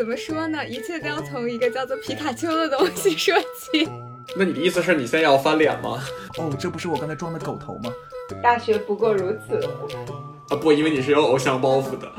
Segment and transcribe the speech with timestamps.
[0.00, 0.66] 怎么说呢？
[0.66, 3.86] 一切都要从一个叫做皮卡丘的东西说起。
[4.34, 6.02] 那你的意思是你现在要翻脸吗？
[6.38, 7.92] 哦，这不是我刚才装的狗头吗？
[8.42, 9.62] 大学不过如此。
[10.48, 12.10] 啊不，因为你是有偶像包袱的。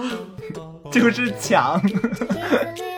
[0.94, 1.82] 就是抢。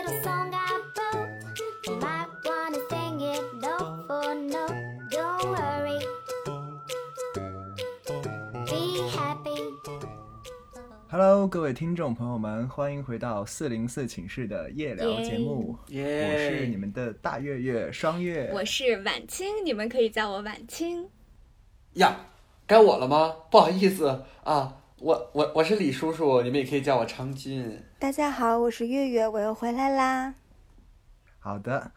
[11.16, 15.78] Hello，各位听众朋友们，欢迎回到四零四寝室的夜聊节目。
[15.90, 18.50] 耶我是你们的大月月双月。
[18.52, 21.08] 我是晚清，你们可以叫我晚清。
[21.94, 22.26] 呀，
[22.66, 23.32] 该我了吗？
[23.52, 27.80] 不好意思啊，我我我是李叔叔，你们也可以叫我昌俊。
[28.00, 30.34] 大家好，我是月月，我又回来啦。
[31.38, 31.92] 好的，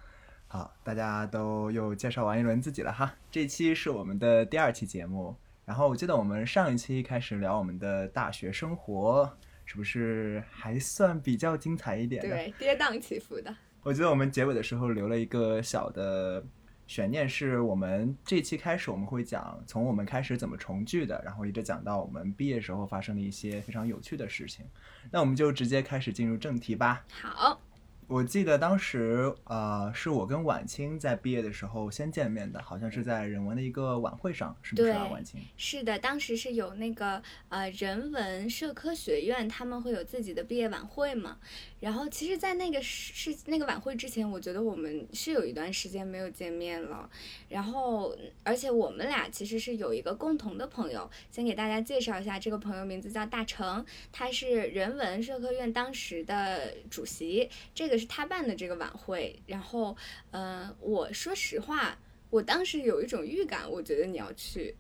[0.47, 3.15] 好，大家都又介绍完一轮自己了哈。
[3.31, 5.35] 这期是我们的第二期节目，
[5.67, 9.29] 然后我记得我们上一期开始聊我们的大学生活，
[9.65, 12.23] 是不是还算比较精彩一点？
[12.23, 13.53] 对，跌宕起伏的。
[13.83, 16.41] 我记得我们结尾的时候留了一个小的
[16.87, 24.65] 悬念，是我们这期开始我们会讲从我们开始怎么重聚的，然后一直讲到我们毕业时候发生的一些非常有趣的事情。
[25.11, 27.05] 那我们就直接开始进入正题吧。
[27.11, 27.61] 好，
[28.09, 35.09] 我记得当时呃是我跟晚清在毕业的时候先见面的，好像是在人文的一个晚会上，是不是啊？
[35.11, 35.41] 晚清？
[35.57, 41.39] 是的，当时是有那个呃人文社科学院，他们会有自己的毕业晚会嘛。
[41.87, 47.09] 然后其实，在那个是那个晚会之前，我觉得我们是有一段时间没有见面了。
[47.49, 59.41] 然后，而且我们俩其实是有一个共同的朋友，先给大家介绍一下，这个朋友名字叫大成，他是人文社科院当时的主席，这个是他办的这个晚会。
[59.47, 59.97] 然后，
[60.33, 61.97] 嗯、我说实话，
[62.31, 64.75] 我当时有一种预感，我觉得你要去。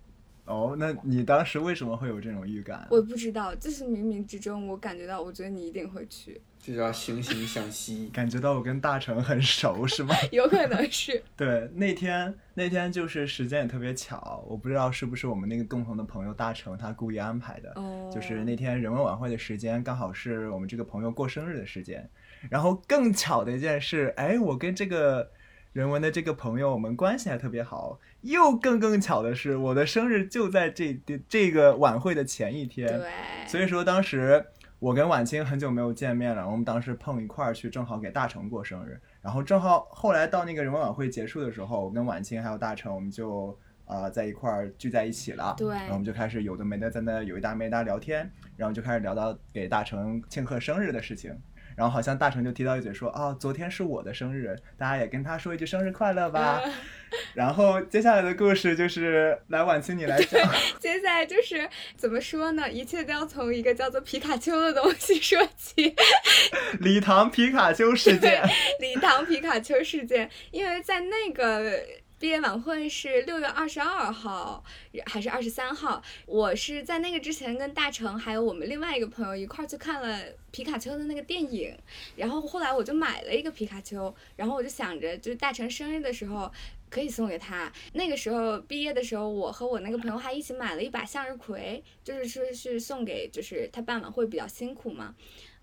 [0.47, 2.89] 哦，那你当时为什么会有这种预感啊？
[2.91, 8.11] 我不知道，就是冥冥之中，我感觉到，我觉得你一定会去，这叫惺惺相惜。
[8.12, 10.17] 感觉到我跟大成很熟是吗？
[10.33, 11.22] 有可能是。
[11.36, 22.10] 对，那天那天就是时间也特别巧，我不知道是不是我们那个共同的朋友大成他故意安排的，哦就是那天人文晚会的时间刚好是我们这个朋友过生日的时间，
[22.50, 25.31] 然后更巧的一件事，哎，我跟这个
[25.72, 33.09] 人文的这个朋友我们关系还特别好，又更更巧的是我的生日就在这这个晚会的前一天，对，
[33.47, 34.44] 所以说当时
[34.78, 51.34] 我跟晚清很久没有见面了，我们当时碰一块儿去，正好给大成过生日，然后正好后来到那个人文晚会结束的时候，我跟晚清还有大成，我们就呃在一块儿聚在一起了，对然后我们就开始有的没的在那有一搭没一搭聊天，然后就开始聊到给大成庆贺生日的事情。
[51.76, 56.60] 然后好像大成就提到一嘴说啊，昨天是我的生日，大家也跟他说一句生日快乐吧。
[57.34, 60.41] 然后接下来的故事就是来晚清你来讲。
[60.81, 62.69] 接下来就是怎么说呢？
[62.69, 65.94] 一切都要从一个叫做皮卡丘的东西说起。
[66.81, 68.43] 礼堂皮卡丘事件。
[68.81, 71.78] 礼堂皮卡丘事件，因为在那个
[72.19, 74.65] 毕业晚会是六月二十二号
[75.04, 81.76] 还是二十三号，我是在那个之前跟大成还有我们另外一个朋友一块儿去看了皮卡丘的那个电影，
[82.16, 86.50] 然后后来我就买了一个皮卡丘，然后我就想着就是大成生日的时候。
[86.88, 87.71] 可以送给他。
[87.94, 95.12] 那个时候毕业的时候，我和我那个朋友还一起买了一把向日葵，就是说是送给，就是他办晚会比较辛苦嘛。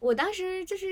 [0.04, 0.88] 我当时就是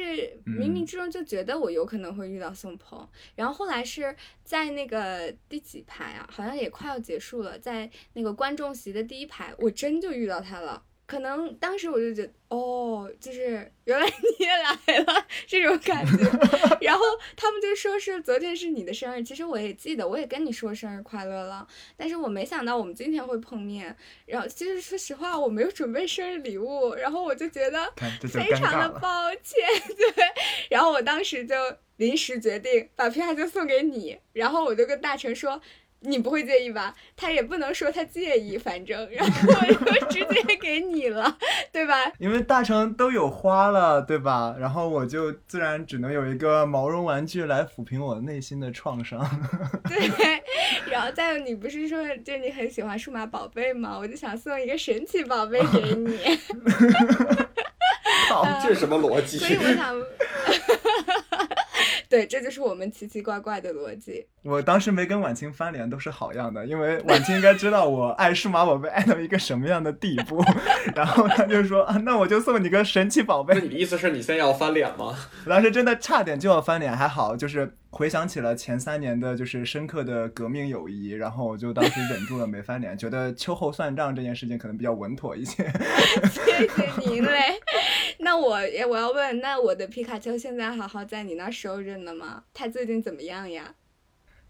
[0.46, 3.06] 冥冥之中就觉得我有可能会遇到宋鹏，
[3.36, 10.82] 然后后来是在那个第几排啊，好像也快要结束了，在那个观众席的第一排，我真就遇到他了。
[11.12, 16.24] 可能当时我就觉得，哦，就是原来你也来了这种感觉。
[16.80, 17.04] 然后
[17.36, 21.68] 他们就说是昨天是你的生日，其实我也记得，我也跟你说生日快乐了，
[21.98, 23.94] 但是我没想到我们今天会碰面。
[24.26, 27.92] 然后其实说实话，我没有准备生日礼物，然后我就觉得
[28.30, 29.00] 非常的。
[29.02, 29.60] 抱歉，
[30.16, 30.24] 对。
[30.70, 31.56] 然后我当时就
[31.98, 35.62] 临时决定把皮卡丘送给你，然后我就跟大成说。
[36.04, 36.96] 你不会介意吧？
[37.16, 41.38] 他也不能说他介意，反正，然后我就直接给你了，
[41.72, 41.94] 对吧？
[42.18, 44.56] 因为大成都有花了，对吧？
[44.60, 49.20] 然后我就自然只能有一个毛绒玩具来抚平我内心的创伤。
[49.88, 50.42] 对，
[50.92, 53.98] 然后再有，你不是说就你很喜欢数码宝贝吗？
[54.00, 56.18] 我就想送一个神奇宝贝给你，
[58.30, 59.38] 好，这是什么逻辑？
[59.38, 60.02] 所以我想，
[62.10, 64.26] 对，这就是我们奇奇怪怪的逻辑。
[64.44, 70.44] 我当时没跟婉清翻脸都是好样的，因为婉清应该知道我爱数码宝贝爱到一个什么样的地步，
[70.96, 73.54] 然后他就说啊，那我就送你个神奇宝贝。
[73.54, 75.16] 那你的意思是你现在要翻脸吗？
[75.46, 85.64] 我当时真的差点就要翻脸，还好就是回想起了前三年的就是深刻的革命友谊，然后我就当时忍住了没翻脸，觉得秋后算账这件事情可能比较稳妥一些。
[86.32, 87.60] 谢谢您嘞。
[88.18, 92.44] 那我也我要问，那我的皮卡丘现在好好在你那收着呢吗？
[92.54, 93.74] 它最近怎么样呀？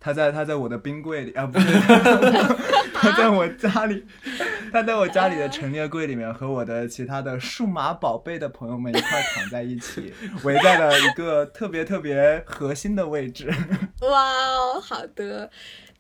[0.04, 1.68] 他在他在我的冰柜里 啊，不是，
[2.94, 4.04] 他在我家里，
[4.74, 10.12] 他在我家里的陈列柜里面和我的其他的数码宝贝的朋友们一块躺在一起，
[10.44, 13.48] 围在了一个特别特别核心的位置。
[14.02, 15.50] 哇哦，好的。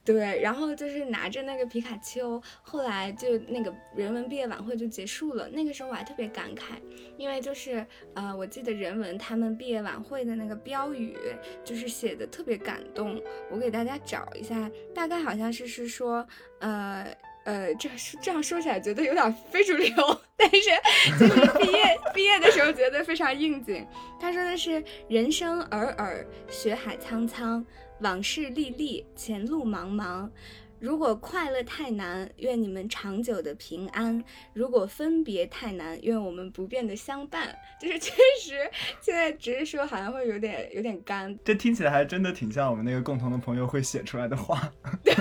[0.03, 5.48] 对，然后就是拿着那个皮卡丘，后来就那个人文毕业晚会就结束了。
[5.50, 6.81] 那个时候我还特别感慨，
[7.18, 11.15] 因为就是呃，我记得人文他们毕业晚会的那个标语
[11.63, 13.21] 就是写的特别感动。
[13.51, 16.27] 我给大家找一下，大概好像是是说，
[16.59, 17.06] 呃
[17.45, 17.88] 呃，这
[18.21, 19.92] 这样说起来觉得有点非主流，
[20.36, 20.69] 但是
[21.19, 23.86] 就是毕业毕业的时候觉得非常应景。
[24.19, 27.63] 他说的是“人生尔尔，学海苍苍。”
[28.01, 30.30] 往事历历，前路茫茫。
[30.80, 34.19] 如果快乐太难，愿你们长久的平安；
[34.51, 37.56] 如果分别太难，愿我们不变的相伴。
[37.80, 38.12] 就是确
[38.42, 38.57] 实，
[39.00, 41.38] 现在只是说好像会有点有点干。
[41.45, 44.74] 这听起来还真的挺像我们那个共同的朋友会写出来的话。
[45.03, 45.13] 对，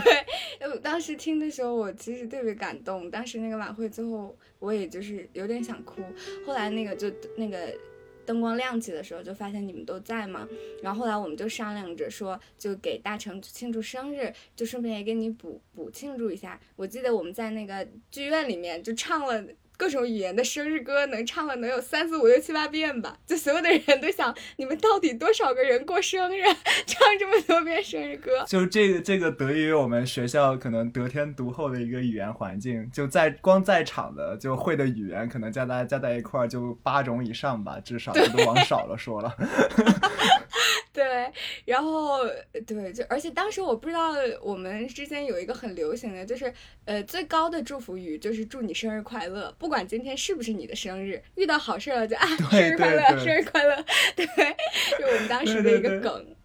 [0.73, 3.11] 我当时听的时候，我其实特别感动。
[3.11, 6.01] 当时那个晚会最后，我也就是有点想哭。
[6.47, 7.71] 后来那个就那个。
[8.27, 10.49] 灯光亮起的时候，就发现你们都在嘛。
[10.83, 16.61] 然后后来我们就商量着说，就给大成庆祝生日，就顺便也给你补补庆祝一下。
[16.77, 19.45] 我记得我们在那个剧院里面就唱了。
[19.81, 26.43] 各种语言的生日歌能唱了能有三四五六七八遍吧，就所有的人都想你们到底多少个人过生日，
[26.87, 28.45] 唱这么多遍生日歌。
[28.47, 39.35] 就这个这个得益于我们学校可能得天独厚的一个语言环境，就在光在场的就会的语言可能加在加在一块儿就八种以上吧，至少都往少了说了。
[40.93, 41.31] 对，
[41.65, 42.19] 然后
[42.67, 46.53] 对，就而且当时我不知道我们之间有一个很流行的，就是
[46.85, 53.77] 呃最高的祝福语就是祝你生日快乐，不管今天是不是你的生日，遇到好事了就啊生日快乐，生日快乐，
[54.17, 54.27] 对，
[54.99, 56.37] 就我们当时的一个梗。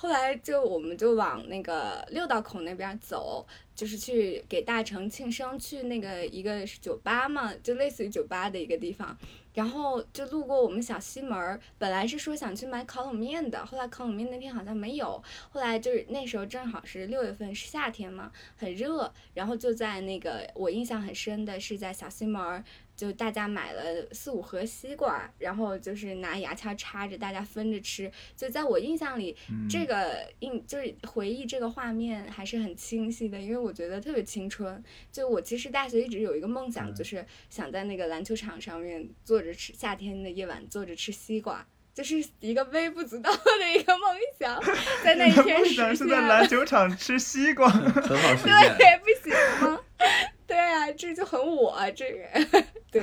[0.00, 3.46] 后来就我们就往那个六道口那边走，
[3.80, 9.16] 就是去给大成庆生，去那个一个酒吧嘛，就类似于酒吧的一个地方。
[9.54, 15.20] 然后就路过我们小西门儿，本来是说想去买烤冷面的，后来烤冷面那天好像没有。
[15.48, 19.10] 后来就是那时候正好是六月份，是夏天嘛，很热。
[19.32, 22.62] 然后就在那个我印象很深的是在小西门儿。
[22.96, 28.12] 就大家买了四五盒西瓜，然后就是拿牙签插着，大家分着吃。
[28.36, 29.34] 就在我印象里，
[29.70, 34.82] 这个印就是回忆这个画面还是很清晰的，因为我觉得特别青春。
[35.12, 41.64] 就我其实大学一直有一个梦想，就是想在那个篮球场上面坐着吃，夏天的夜晚坐着吃西瓜，
[41.94, 44.60] 就是一个微不足道的一个梦想，
[45.04, 45.94] 在那一天实现。
[45.94, 48.76] 是在篮球场吃西瓜，很好实 现。
[48.76, 49.32] 对，不行
[49.62, 49.78] 吗？
[50.48, 52.62] 对啊，这就很我这个。
[52.90, 53.00] 对，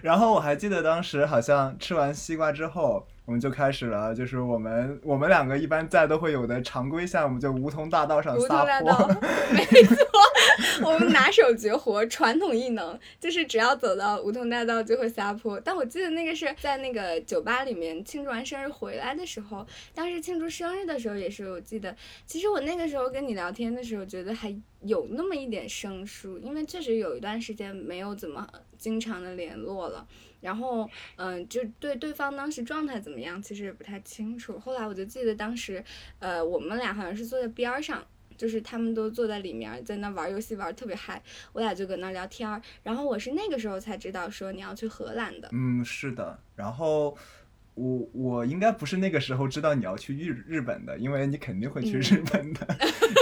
[0.00, 8.90] 然后我还记得当时好像吃完西瓜之后，我们就开始了，就是我们我们两个一般在都会有的常规项目，就梧桐大道上撒泼。
[9.54, 9.96] 没错，
[10.82, 15.60] 我们拿手绝活，传统异能，就是只要走到梧桐大道就会撒泼。
[15.60, 21.94] 但我记得那个是在那个酒吧里面庆祝完生日回来的时候，当时庆祝生日的时候也是，我记得，
[22.26, 24.52] 其实我那个时候跟你聊天的时候，觉得还。
[24.82, 30.06] 有那么一点生疏，因为确实有一段时间没有怎么经常的联络了，
[30.40, 34.58] 然后嗯，就对对方当时状态怎么样，其实也不太清楚。
[34.58, 35.82] 后来我就记得当时，
[36.18, 38.04] 呃，我们俩好像是坐在边儿上，
[38.36, 42.60] 就是他们都坐在里面，在那玩游戏玩特别嗨，我俩就搁那聊天儿。
[42.82, 45.48] 然后我是那个时候才知道说你要去荷兰的。
[45.52, 47.16] 嗯，是的，然后。
[47.74, 52.66] 我我应该不是那个时候知道你要去日日本的，因为你肯定会去日本的，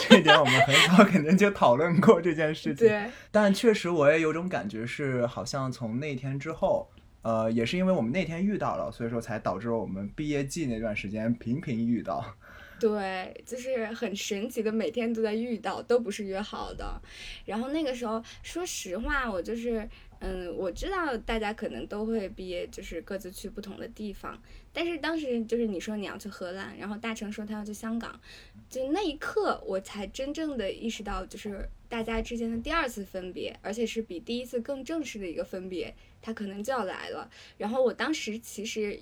[0.09, 2.89] 这一点我们很早 肯定就讨论过这件事情。
[2.89, 6.91] 对，但确实我也有种感觉是，好像从那天之后，
[7.23, 12.25] 呃，也是因为我们那天遇到了，所以说才导致了我们毕业季那段时间频频遇到。
[12.81, 17.01] 对，就是很神奇的，每天都在遇到，都不是约好的。
[17.45, 19.89] 然后那个时候，说实话，我就是。
[20.21, 24.37] 嗯，我知道大家可能都会毕业，就是各自去不同的地方。
[24.73, 28.21] 但是当时就是你说你要去荷兰，然后大成说他要去香港，
[28.69, 37.31] 就那一刻我才真正的意识到，就是大家之间的第二次分别，而且是比第一次更正式的一个分别，他可能就要来了。
[37.57, 39.01] 然后我当时其实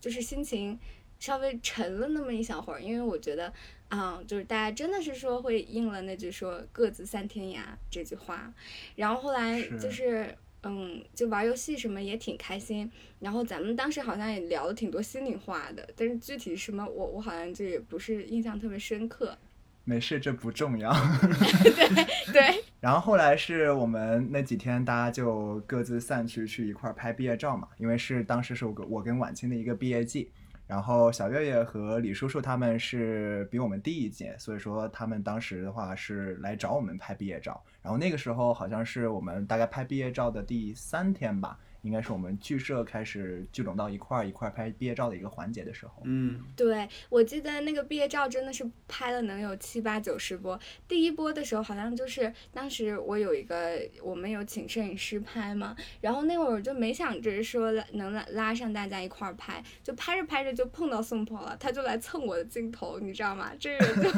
[0.00, 0.78] 就是心情
[1.18, 3.52] 稍微沉了那么一小会儿，因为我觉得。
[3.88, 8.52] 啊、就是大家真的是说会应了那句说“各自散天涯”这句话，
[8.96, 19.38] 然后后来是就是嗯，就玩游戏什么也挺开心，然后咱们当时好像也聊了挺多心里话的，但是具体什么我我好像就也不是印象特别深刻。
[19.88, 20.92] 没事，这不重要。
[21.62, 30.28] 对对，然后后来是我们那几天，大家就各自散去去一块儿拍毕业照嘛，因为是当时是我跟我跟晚清的一个毕业季，
[30.66, 46.02] 然后小月月和李叔叔他们是比我们低一届，所以说他们当时的话是来找我们拍毕业照，然后那个时候好像是我们大概拍毕业照的第三天吧，应该是我们剧社开始聚拢到一块儿一块儿拍毕业照的一个环节的时候。
[46.04, 50.58] 嗯，对，我记得那个毕业照真的是拍了能有七八九十波。
[50.88, 63.52] 第一波的时候好像就是当时我有一个，我们有请摄影师拍嘛，然后那会儿就没想着说能拉拉上大家一块儿拍，就拍着拍着就碰到宋鹏了，他就来蹭我的镜头，你知道吗？
[63.58, 64.10] 这个人就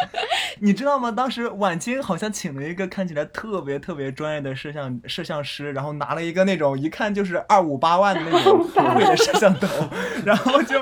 [0.60, 1.10] 你知道吗？
[1.10, 9.66] 当时婉清好像请了一个看起来特别特别专业的摄像摄像师，然后拿了一个那种一看就是二五八万的那种贵的摄像头，
[10.24, 10.78] 然后就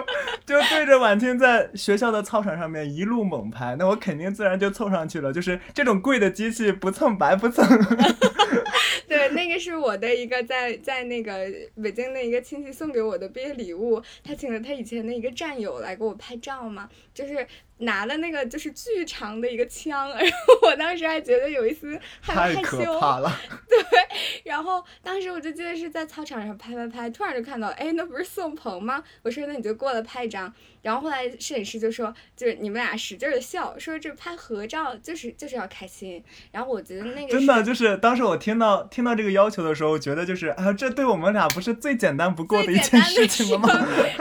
[0.47, 3.75] 就对着婉清在学校的操场上面一路猛拍。
[3.77, 7.67] 那我肯定自然就凑上去了，就是这种贵的机器不蹭白不蹭。
[9.09, 11.47] 对，那个是我的一个在在那个
[11.83, 17.47] 北京的一个亲戚送给我的毕业礼物，他请了他以前的一个战友来给我拍照嘛，就是
[17.79, 23.41] 拿了那个就是巨长的一个枪，然后我当时还觉得有一丝害太可害羞，怕了！
[24.45, 29.03] 然后当时我就记得是在操场上拍拍拍，突然就看到，哎，那不是宋鹏吗？
[29.23, 30.53] 我说那你就过来拍一张。
[30.83, 36.23] 然后后来摄影师就说，就是你们俩使劲的笑，说这拍合照就是就是要开心。
[36.53, 43.69] 然后我觉得那个真的就是当时我听到听到这个要求的时候，觉得就是啊，这对我们俩不是最简单不过的一件事情了吗？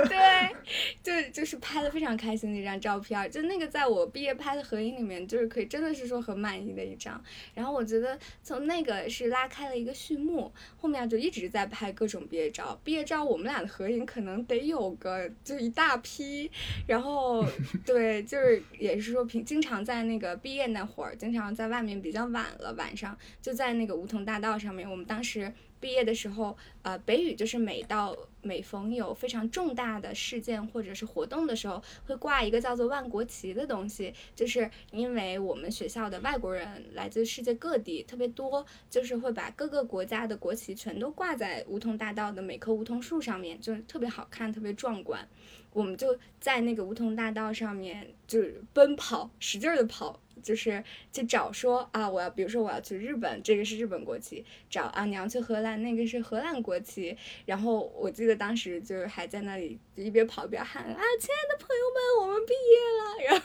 [0.08, 0.56] 对，
[1.04, 7.22] 就就是拍的非常开心的一张照片儿，就那个在我毕业拍的合影里面，就是可以真的是说很满意的一张。
[7.54, 12.80] 然后我觉得从那个是拉开了一个序幕，后面就一直在拍各种毕业照。
[12.86, 16.50] 毕业照我们俩的合影可能得有个就一大批，
[16.88, 17.46] 然后
[17.86, 25.52] 对，就是也是说平经常在那个毕业那会儿，经常在外面比较晚了，晚上就在那个梧桐大道上面，我们当时。
[25.84, 45.28] 毕业的时候，呃，北语就是每到每逢有非常重大的事件或者是活动的时候，会挂一个叫做万国旗的东西，就是因为我们学校的外国人来自世界各地特别多，就是会把各个国家的国旗全都挂在梧桐大道的每棵梧桐树上面，就特别好看，特别壮观。
[45.74, 57.16] 我们就在那个梧桐大道上面就是奔跑，使劲儿的跑，就是去找说啊，我要比如说我要去日本，这个是日本国旗；找啊你要去荷兰，那个是荷兰国旗。
[57.46, 63.44] 然后我记得当时就是还在那里一边跑一边喊啊，亲爱的朋友们，我们毕业了，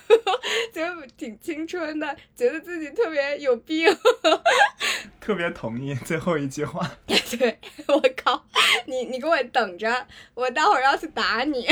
[0.74, 3.86] 然后就挺青春的，觉得自己特别有病。
[5.20, 6.90] 特别同意最后一句话。
[7.06, 8.42] 对我靠，
[8.86, 11.66] 你你给我等着，我待会儿要去打你。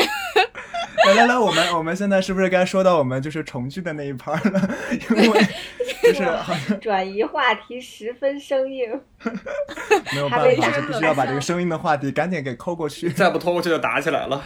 [1.06, 4.76] 来来来，我们我们现在是不是该说到我们就是重聚的那一盘儿了？
[5.10, 5.40] 因为
[6.02, 8.88] 就是好像 转移话题十分生硬。
[10.12, 13.08] 没有办法，上就必须要把这个生硬的话题赶紧给抠过去。
[13.10, 14.42] 再不拖过去就打起来了。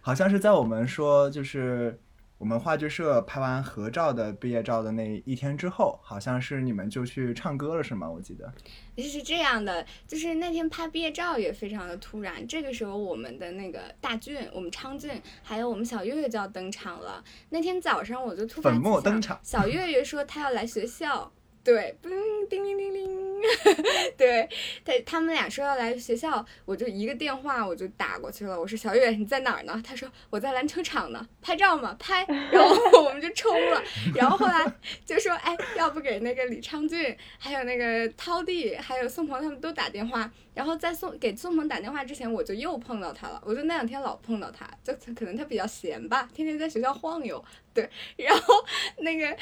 [0.00, 1.98] 好像是在我们说就是
[2.42, 8.10] 我们话剧社拍完合照的毕业照的那一天之后，好像是你们就去唱歌了，是吗？
[8.10, 8.52] 我记得。
[9.00, 12.44] 是这样的，就是那天拍毕业照也非常的突然。
[12.48, 17.22] 这个时候，我们的那个大俊、我们昌俊，还有我们小月月就要登场了。
[17.50, 21.30] 那天早上我就突发粉墨奇想登场小月月说她要来学校，
[21.64, 22.10] 对，叮
[22.48, 23.42] 叮铃叮铃，
[24.18, 24.48] 对，
[24.84, 28.60] 他他们俩说要来学校，我就一个电话我就打过去了。
[28.60, 29.80] 我说小月你在哪儿呢？
[29.86, 32.26] 他说我在篮球场呢，拍照嘛，拍。
[32.50, 33.80] 然后我们就冲了。
[34.14, 34.72] 然后后来
[35.06, 40.28] 就说，哎，要不给那个李昌俊，还有那个涛弟，还有宋鹏他们都打电话。
[40.54, 43.40] 然后在宋给宋鹏打电话之前，我就又碰到他了。
[43.46, 47.42] 我就那两天老碰到他，就可能他比较闲吧，天天在学校晃悠。
[47.72, 48.54] 对，然后
[48.98, 49.34] 那个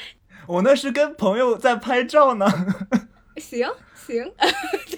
[0.47, 2.45] 我那是跟朋友在拍照呢。
[3.37, 4.23] 行 行，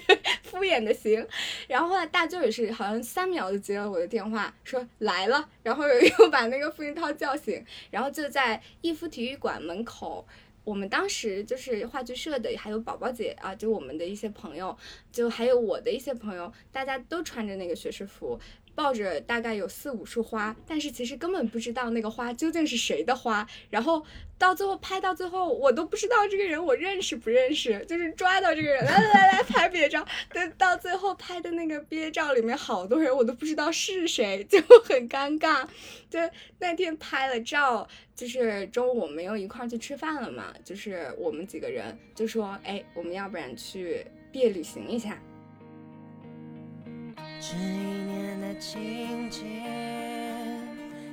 [0.06, 1.26] 对，敷衍的行。
[1.68, 10.26] 然后后来大舅也是好像三秒就接了我的电话，说来了，然后又把那个付英涛叫醒，然后就在逸夫体育馆门口。
[10.64, 14.74] 我们当时就是话剧社的，还有宝宝姐啊，就我们的一些朋友，
[15.12, 18.40] 就还有我的一些朋友，大家都穿着那个学士服，
[18.74, 23.46] 抱着大概有四五束花，但是其实根本不知道那个花究竟是谁的花。
[23.70, 24.04] 然后
[24.36, 30.04] 到最后拍到最后，我都不知道这个人我认识不认识，就是抓到这个人，来来来来拍毕业照。
[30.32, 35.66] 但到最后拍的那个毕业照里面，好多人我都不知道是谁，就很尴尬。
[36.10, 36.18] 就
[36.58, 45.20] 那天拍了照，就是中午我们又一块儿去吃饭了嘛，就是我们几个人就说，哎，我们要不然去毕业旅行一下。
[47.46, 49.42] 这一年的情节，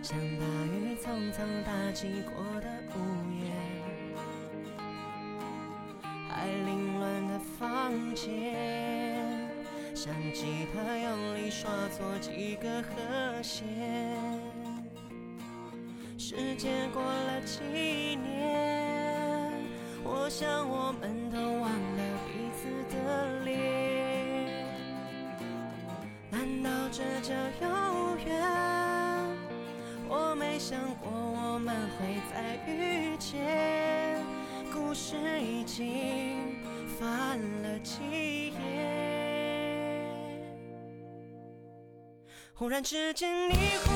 [0.02, 2.98] 像大雨匆匆打击过的屋
[3.38, 3.52] 檐，
[6.30, 9.46] 还凌乱的房间，
[9.94, 13.68] 像吉他用力刷错几个和弦。
[16.18, 17.60] 时间过了几
[18.16, 19.52] 年，
[20.02, 23.91] 我想我们都忘了彼此的脸。
[26.32, 28.42] 难道这叫有缘？
[30.08, 34.18] 我没想过我们会再遇见，
[34.74, 36.58] 故事已经
[36.98, 38.56] 翻了几页。
[42.54, 43.92] 忽然之间，你忽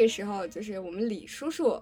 [0.00, 1.78] 这个时候，就是我们李叔叔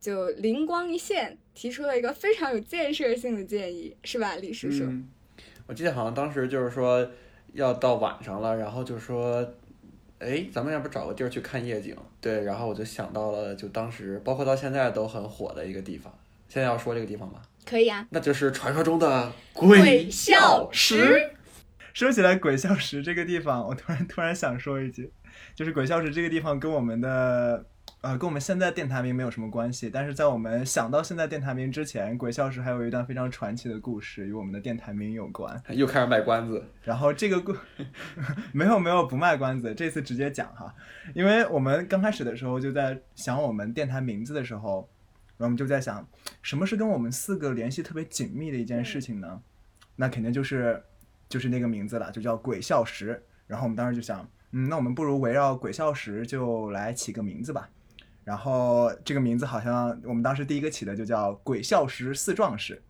[0.00, 4.82] 就灵光一现，提出了一个非常有建设性的建议，是吧，李叔叔？
[4.82, 5.08] 嗯，
[5.68, 7.08] 我记得好像当时就是说
[7.52, 9.48] 要到晚上了，然后就说，
[10.18, 11.96] 哎，咱们要不找个地儿去看夜景？
[12.20, 16.12] 对，然后我就想到了，就当时包括到现在都很火的一个地方。
[16.48, 17.40] 现在要说这个地方吗？
[17.64, 18.04] 可以啊。
[18.10, 21.30] 那就是传说中的鬼笑石。
[21.94, 25.12] 说起来鬼笑石这个地方，我突然突然想说一句，
[25.54, 27.66] 就是鬼笑石这个地方跟我们的
[28.00, 35.62] 呃跟我们现在电台名没有什么关系，但是在我们想到现在电台名之前，鬼笑石还有一段非常传奇的故事与我们的电台名有关。
[35.68, 37.54] 又开始卖关子，然后这个故
[38.52, 40.74] 没有没有不卖关子，这次直接讲哈，
[41.14, 44.88] 因为我们刚开始的时候就在想我们电台名字的时候，
[45.36, 46.06] 然后我们就在想，
[46.42, 49.40] 什么是跟我们四个联系特别紧密的一件事情呢？
[49.96, 50.82] 那肯定就是
[51.28, 53.22] 就是那个名字了，就叫鬼笑石。
[53.46, 57.68] 然后我们当时就想，嗯，那我们不如围绕鬼笑石就来起个名字吧。
[58.24, 62.80] 然后这个名字好像我们当时第一个起的就叫鬼笑石四壮士。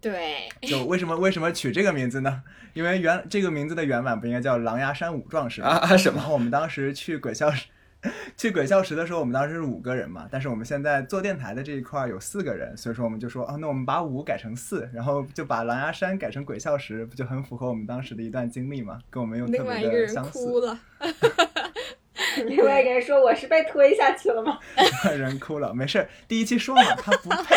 [0.00, 2.42] 对，就为什么为什么取这个名字呢？
[2.74, 7.66] 因为原这个名字的原版不应该叫狼牙山五壮士吗啊啊什么然后我们当时去鬼笑石，
[8.36, 18.98] 去鬼笑石的时候，我们当时是五个人嘛，但是我们现在做电台的这一块儿有四个人，所以说我们就说啊，那我们把五改成四，然后就把狼牙山改成鬼笑石，不就很符合我们当时的一段经历吗？
[19.08, 20.32] 跟我们又特另外一个人别的相似。
[20.32, 20.78] 哭了。
[22.46, 24.58] 另外一个人说我是被推下去了吗？
[25.16, 27.54] 人哭了，没事儿，第一期说嘛，他不配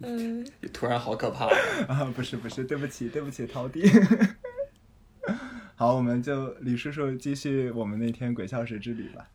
[0.00, 1.46] 嗯，突然好可怕。
[1.86, 3.82] 啊，不是不是，对不起对不起，陶弟。
[5.82, 9.26] 好，我们就李叔叔继续我们那天鬼笑石之旅吧。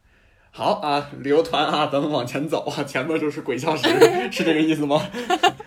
[0.49, 3.89] 好啊，旅游团啊，咱们往前走啊，前面就是鬼笑石，
[4.31, 4.97] 是这个意思吗？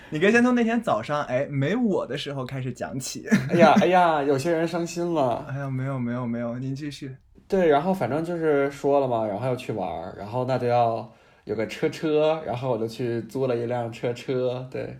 [0.08, 3.28] 你可以先从那天早上，哎，没我的时候开始讲起。
[3.50, 5.44] 哎呀哎呀，有些人伤心了。
[5.50, 7.14] 哎呀，没有没有没有，您继续。
[7.46, 11.12] 对，然后反正就是说了嘛，然后要去玩儿，然后那就要
[11.44, 14.96] 有个车车，然后我就去租了一辆车车，对，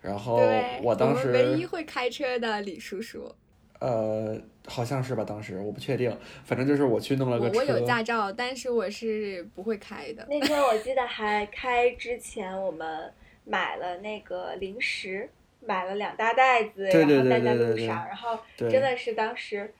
[0.00, 0.42] 然后，
[0.82, 3.32] 我当时们唯一会开车的李叔叔，
[3.78, 10.26] 呃好像是吧，当时我不确定，反正就是我去弄了个车，我我有驾照，但是我是不会开的。
[10.28, 13.12] 那天我记得还开之前，我们
[13.44, 15.28] 买了那个零食，
[15.66, 19.72] 买了两大袋子，然后带在路上，然后真的是当时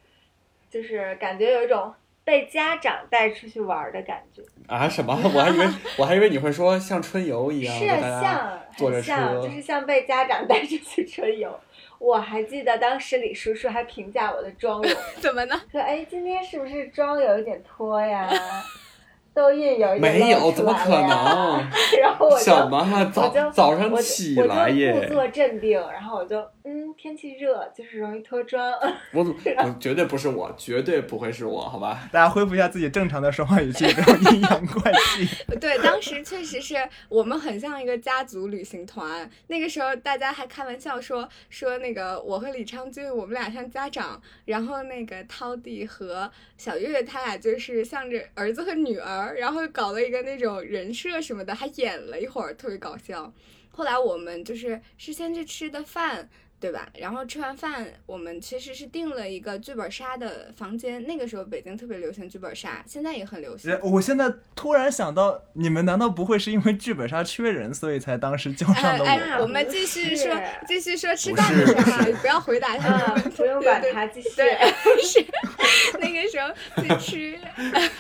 [0.70, 1.92] 就是感觉有一种
[2.24, 5.14] 被家长带出去玩的感觉，啊什么？
[5.22, 5.66] 我还以为
[5.98, 11.58] 我还以为你会说像春游一样，是就大家像坐着很像，车就是像被家长带出去春游。
[12.00, 15.60] 我还记得当时李叔叔还评价我的妆容， 怎么呢？
[15.70, 18.26] 说：“哎，今天是不是妆有一点脱呀？
[19.34, 21.70] 痘印有一点没有，露出怎么可来了呀能？
[22.00, 25.12] 然后我就什么早就早上我就起我就来耶故！
[25.14, 28.72] 作镇定，然后我就嗯，天气热就是容易脱妆。
[29.14, 32.08] 我我绝对不是我，绝对不会是我，好吧？
[32.12, 35.26] 大家恢复一下自己正常的说话语气，不要阴阳怪气。
[35.60, 36.76] 对，当时确实是
[37.08, 39.28] 我们很像一个家族旅行团。
[39.46, 53.32] 那个时候大家还开玩笑说说那个我和李昌俊我们俩像家长，然后那个涛弟和小月月他俩就是像着儿子和女儿，然后搞了一个那种人设什么的，还演了一会儿，特别搞笑。
[53.72, 56.28] 后来我们就是是先去吃的饭，
[56.60, 56.88] 对吧？
[56.94, 61.04] 然后吃完饭，我们其实是订了一个剧本杀的房间。
[61.06, 63.76] 那个时候北京特别流行剧本杀，现在也很流行。
[63.82, 69.08] 我现在突然想到，你们难道不会是因为剧本杀缺人，所以才当时叫上的我？
[69.08, 70.32] 哎，我我们继续说，
[70.68, 73.36] 继续说吃不饭的是事儿，不要回答他的问嗯，题。
[73.38, 74.28] 不用管他，继续。
[74.36, 74.56] 对，
[75.02, 75.26] 是
[75.98, 77.38] 那个时候去吃，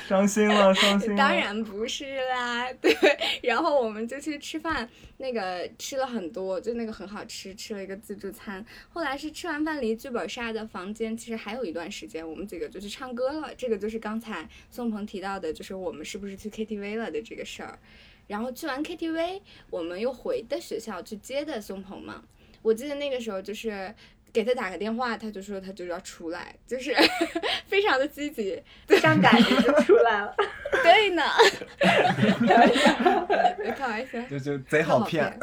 [0.08, 1.16] 伤心了，伤心了。
[1.16, 2.94] 当然不是啦，对。
[3.42, 4.88] 然后我们就去吃饭，
[5.20, 8.64] 那个吃了很多，就那个很好吃，吃了一个自助餐。
[8.88, 13.54] 后来是吃完饭离剧本杀的房间其实还有一段时间，我们几个就去唱歌了。
[13.54, 17.78] 这个就是刚才宋鹏提到的，就是我们是不是去 KTV 了的这个事儿。
[18.28, 22.24] 然后去完 KTV，我们又回的学校去接的宋鹏嘛。
[22.62, 23.94] 我记得那个时候就是
[24.32, 26.94] 给他打个电话，他就说他就要出来，就是
[27.66, 28.62] 非常的积极。
[29.00, 30.34] 上赶着就出来了。
[30.82, 31.22] 对呢，
[33.76, 34.20] 开玩笑。
[34.28, 35.38] 就就贼好好骗，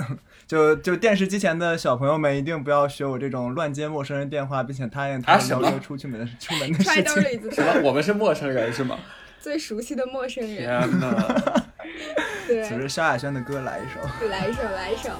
[0.47, 7.51] 就就电视机前的小朋友们一定不要学我这种乱接陌生人电话，并且答应他啊什么邀约出去门出门的事情。
[7.51, 7.81] 什么？
[7.83, 8.97] 我们是陌生人是吗？
[9.39, 11.63] 最熟悉的陌生人，天哪！
[12.47, 14.27] 对，其实萧亚轩的歌来一首。
[14.27, 15.11] 来一首，来一首。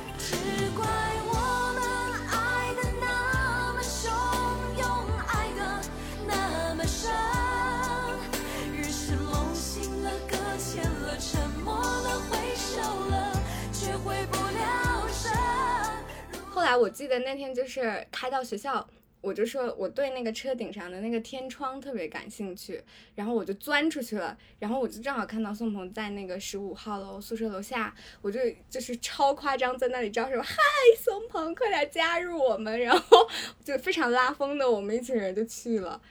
[16.77, 18.87] 我记得那天就是开到学校，
[19.21, 22.81] 我就说我对那个车顶上的那个天窗特别感兴趣，
[23.15, 30.55] 然后我就钻出去了，然后我就正好看到宋鹏在那个十五号楼宿舍楼下，我就就是超夸张在那里招手，嗨，
[30.99, 33.27] 宋鹏，快点加入我们，然后
[33.63, 36.01] 就非常拉风的，我们一群人就去了。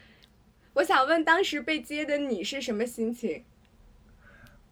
[0.74, 3.44] 我想问，当时被接的你是什么心情？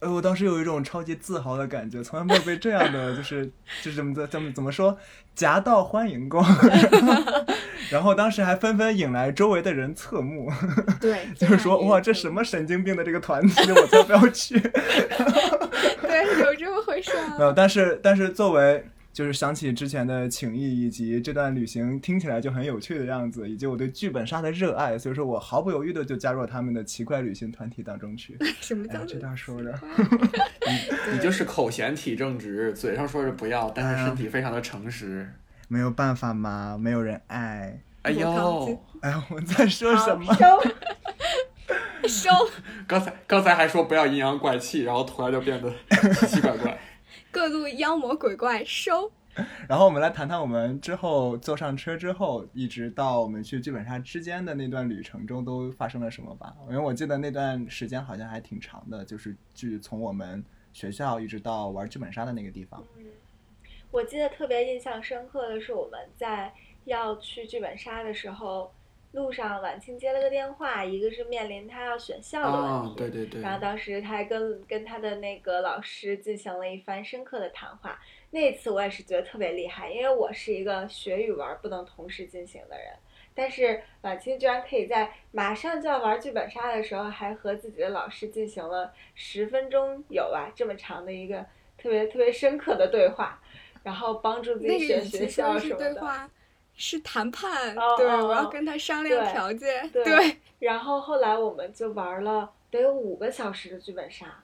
[0.05, 3.47] 呃，我当时有一种超级自豪的感觉，从来没有被这样的就是
[3.83, 4.97] 就是怎么怎么怎么说
[5.35, 6.45] 夹道欢迎过，
[7.90, 10.53] 然后当时还纷纷引来周围的人侧目，
[11.01, 14.61] 对， 就是说哇这什么神经病的这个团体， 我才不要去。
[14.61, 17.37] 对，有这么回事啊？
[17.38, 28.37] 没有，但是但是作为就是想起之前的情谊以及这段旅行听起来就很有趣的样子，以及我对剧本杀的热爱，所以说我毫不犹豫的就加入了他们的奇怪旅行团体当中去。
[28.61, 29.72] 什么叫哎，这段说的，
[30.66, 35.31] 你你就是口嫌体正直，嘴上说着不要，但是身体非常的诚实。
[35.68, 37.81] 没有办法嘛，没有人爱。
[38.03, 40.35] 哎呦，哎呦，我在说什么？
[42.03, 42.31] 收收。
[42.87, 45.70] 刚才刚才还说不要阴阳怪气，然后突然就变得
[46.12, 46.77] 奇奇怪怪。
[47.35, 49.11] 各路妖魔鬼怪收。
[49.68, 56.55] 然后我们来谈谈我们之后坐上车之后，一直到我们去剧本杀之间的那段旅程中都发生了什么吧。
[56.68, 62.81] 因为我记得那段时间好像还挺长的，就是去从我们学校一直到玩剧本杀的那个地方。
[63.90, 68.73] 我记得特别印象深刻的是，我们在要去剧本杀的时候，
[69.14, 77.98] 路上晚清接了个电话，一个是面临他要选校的问啊题，，对对对，然后当时他还跟跟他的那个老师进行了一番深刻的谈话。
[78.31, 82.87] 那一次我也是觉得特别厉害，因为我是一个学与玩不能同时进行的人，
[83.33, 91.46] 但是晚清居然可以在马上就要玩剧本杀的时候，还和自己的老师进行了十分钟有吧这么长的一个
[91.79, 93.40] 特别特别深刻的对话，
[93.85, 96.29] 然后帮助自己选学校什么的。
[96.77, 97.77] 是谈判。
[97.77, 99.89] 哦对，我要跟他商量条件。
[99.93, 104.43] 对对，然后后来我们就玩了得有五个小时的剧本杀。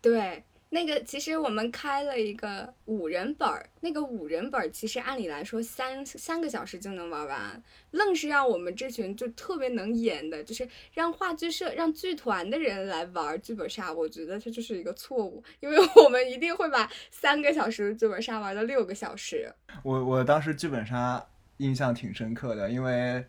[0.00, 19.54] 对，那个其实我们开了一个五人本儿，那个五人本儿其实按理来说三三个小时就能玩完，愣是让我们这群就特别能演的，就是让话剧社、让剧团的人来玩剧本杀，我觉得这就是一个错误，因为 我们一定会把三个小时的剧本杀玩到六个小时。
[19.84, 21.24] 我我当时剧本杀
[21.58, 23.24] 印象挺深刻的，因为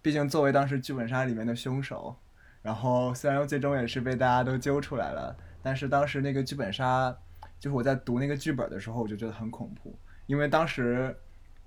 [0.00, 2.16] 毕竟作为当时剧本杀里面的凶手，
[2.62, 7.12] 然后虽然最终也是被大家都揪出来了，但是当时那个剧本杀，
[7.58, 11.12] 就是我在读那个剧本的时候，我就觉得很恐怖，因为当时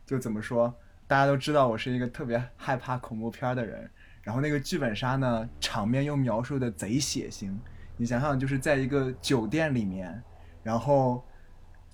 [0.06, 0.74] 就怎么说，
[1.06, 7.54] 大家都知道我是一个特别害怕恐怖片儿的人，然后那个剧本杀呢，场面又描述的贼血腥，
[7.98, 10.24] 你想想就是在一个酒店里面，
[10.64, 11.22] 然后。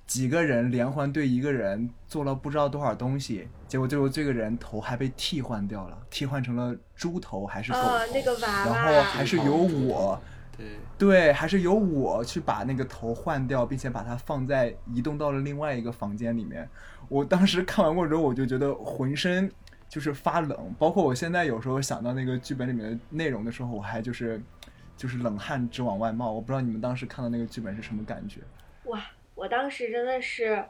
[0.08, 10.22] 几个人连环对一个人做了不知道多少东西，结果最后这个人头还被替换掉了，替换成了猪头还是狗头，呃，那个娃然后，还是由我。
[10.58, 16.68] 对，对，还是由我去把那个头换掉，并且把它放在移动到了另外一个房间里面。
[17.10, 19.52] 我当时看完过之后，我就觉得浑身
[19.88, 24.42] 就是发冷，包括我现在有时候想到那个剧本里面的内容的时候，我还就是
[24.98, 26.32] 就是冷汗直往外冒。
[26.32, 28.42] 我不知道你们当时看到那个剧本是什么感觉？
[28.86, 29.04] 哇，
[29.36, 30.64] 我当时真的是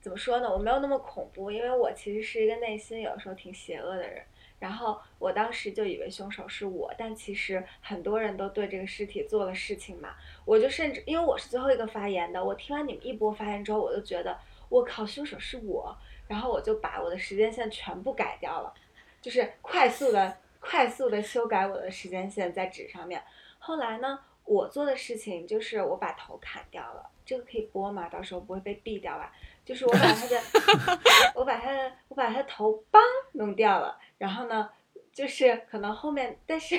[0.00, 0.48] 怎么说呢？
[0.48, 4.22] 我没有那么恐怖，因为我其实是一个内心有时候挺邪恶的人。
[4.60, 10.14] 然后我当时就以为凶手是我，但其实很多人都对这个尸体做了事情嘛。
[10.44, 15.96] 我就甚至因为我是最后一个发言的，我听完你们一波发言之后，我就觉得我靠，凶手是我。
[16.28, 18.72] 然后我就把我的时间线全部改掉了，
[19.20, 23.20] 就是快速的、快速的修改我的时间线在纸上面。
[23.58, 28.08] 后来呢，我做的事情就是我把头砍掉了，这个可以播吗？
[28.08, 29.34] 到时候不会被毙掉吧？
[29.64, 30.40] 就是我把他的，
[31.34, 32.98] 我把他的，我把他的头梆
[33.32, 34.68] 弄掉了，然后呢，
[35.12, 36.78] 就是可能后面，但是，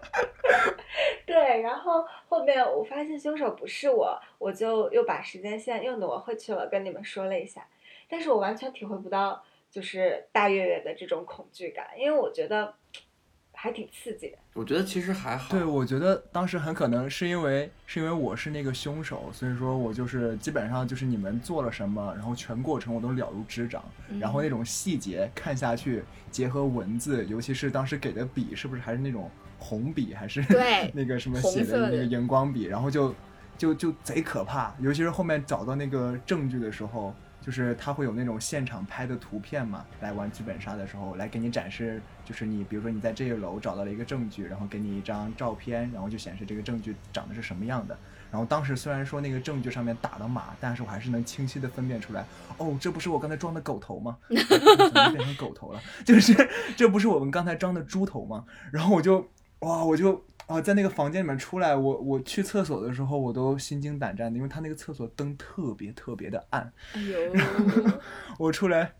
[1.24, 7.66] 对，然后后面我发现凶手不是我，我就又把时间线又挪回去了，跟你们说了一下，
[8.08, 12.74] 但是我完全体会不到就是大月月的这种恐惧感，因为我觉得
[13.62, 14.36] 还挺刺激的。
[14.54, 15.48] 我觉得其实还好。
[15.56, 23.84] 对，我觉得当时很可能是因为是因为我是那个凶手，所以说我就是基本上就是你们做了什么，然后全过程我都了如指掌，
[24.18, 33.14] 然后那种细节看下去，结合文字，尤其是当时给的笔是不是还是那种红笔，还是对 那个什么写的那个荧光笔，然后就
[33.56, 37.14] 就就贼可怕，尤其是后面找到那个证据的时候。
[37.44, 42.00] 就是他会有那种现场拍的图片嘛，来玩剧本杀的时候，来给你展示，
[42.32, 47.94] 就是你比如说你在这一楼找到了一个证据，然后给你一张照片，然后就显示这个证据长得是什么样的。
[48.30, 52.24] 然后当时虽然说那个证据上面打了码，但是我还是能清晰的分辨出来，
[52.56, 54.16] 哦，这不是我刚才装的狗头吗？
[54.30, 54.34] 怎
[54.94, 55.80] 么变成狗头了？
[56.06, 56.34] 就是
[56.74, 58.46] 这不是我们刚才装的猪头吗？
[58.72, 66.72] 然后我就哇，我就啊，在那个房间里面出来，我我去厕所的时候，我都心惊胆战的，因为他那个厕所灯特别特别的暗。
[66.94, 67.18] 哎呦，
[68.40, 68.94] 我出来，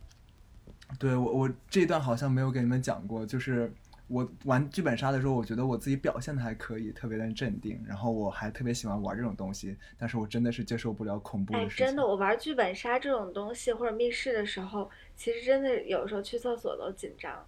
[0.98, 3.72] 对我我这段好像没有给你们讲过，就是
[4.08, 11.86] 我玩剧本杀的时候，我觉得我自己表现的还可以，特别的镇定，然后我还特别喜欢玩这种东西，但是我真的是接受不了恐怖哎的，事情。
[11.86, 17.44] 真的，我玩剧本杀这种东西或者密室的时候，其实真的有时候去厕所都紧张，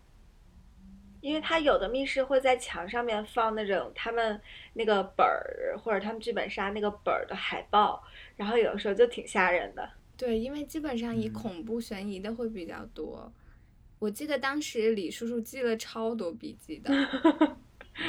[1.20, 4.40] 因为他有的密室会在墙上面放那种他们
[4.72, 8.02] 那个本儿或者他们剧本杀那个本儿的海报，
[8.36, 9.88] 然后有的时候就挺吓人的。
[10.16, 13.32] 对，因为基本上以嗯恐怖悬疑的会比较多。
[13.98, 16.90] 我记得当时李叔叔记了超多笔记的，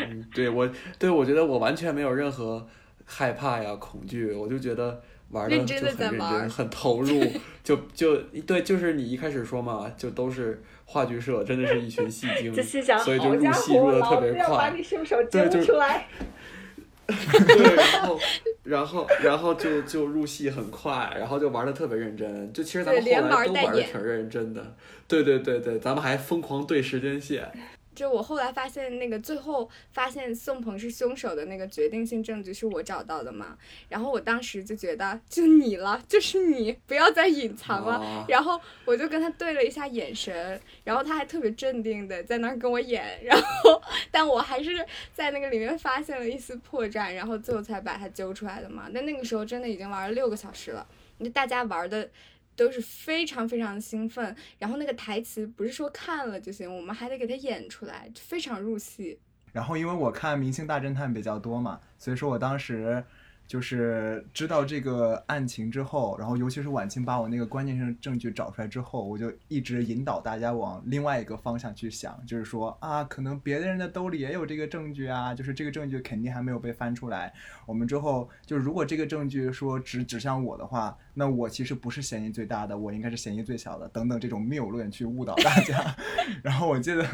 [0.10, 2.68] 嗯，对我，对我觉得我完全没有任何
[3.06, 7.24] 害怕呀、恐惧，我就觉得玩的真就很认真、很投入，
[7.64, 12.54] 就就对，就是你一开始说嘛，就都是话剧社，真的是一群戏精，
[13.00, 16.08] 所以就入戏入的特别快你，凶手揪对就是出来。
[17.08, 18.20] 对，然后
[18.66, 24.76] 然后然后就就入戏很快，然后就玩的特别认真，就其实咱们后来都玩的挺认真的，
[25.08, 27.50] 对对对对，咱们还疯狂对时间线，
[27.96, 33.58] 就我后来发现那个最后发现宋鹏是凶手的那个决定性证据是我找到的嘛，
[33.90, 37.98] 然后我当时就觉得就你了，就是你，不要再隐藏了。
[37.98, 43.82] 哦然后我就跟他对了一下眼神，然后他还特别镇定的在那儿跟我演，然后
[44.12, 48.90] 但我还是在那个里面发现了一丝破绽，然后最后才把他揪出来的嘛。
[48.94, 50.86] 但那个时候真的已经玩了六个小时了，
[51.20, 52.10] 那大家玩的
[52.56, 59.20] 都是非常非常兴奋，然后那个台词不是说看了就行，我们还得给他演出来，非常入戏。
[59.52, 63.02] 然后因为我看《明星大侦探》比较多嘛，所以说我当时
[63.48, 77.32] 就是知道这个案情之后，然后尤其是晚清把我那个关键性证据找出来之后，我就一直引导大家往另外一个方向去想，就是说啊，可能别的人的兜里也有这个证据啊，就是这个证据肯定还没有被翻出来。
[77.66, 85.96] 我们之后就如果这个证据说指指向我的话，那我其实不是嫌疑最大的，我应该是嫌疑最小的，等等这种谬论去误导大家。
[86.44, 87.08] 然后我记得，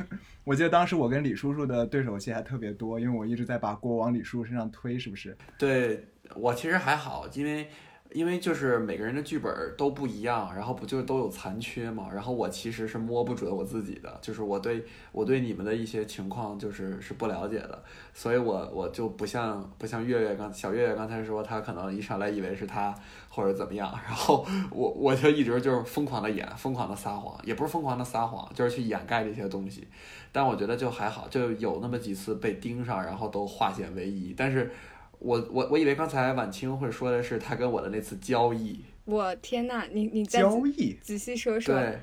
[0.43, 5.37] 我记得当时我跟李叔叔的对手戏还特别多，因为我一直在把锅往李叔叔身上推，是不是？
[5.57, 6.03] 对
[6.35, 7.69] 我其实还好，因为
[8.13, 12.09] 因为就是每个人的剧本都不一样，然后不就都有残缺嘛。
[12.13, 22.93] 然后我其实是摸不准我自己的，就是我对我对你们的一些情况就是是不了解的，所以我我就不像不像月月刚小月月刚才说，他可能一上来以为是他
[23.29, 29.87] 或者怎么样，然后我我就一直就是疯狂的演，疯狂的撒谎，也不是疯狂的撒谎，就是去掩盖这些东西。
[30.33, 34.69] 但我觉得就还好，就有那么几次被盯上，然后都化险为夷，但是。
[35.21, 41.75] 我我我以为刚才晚清会说的是他跟我的那次交易，我天呐，你你再交易，仔细说说。
[41.75, 41.99] 对，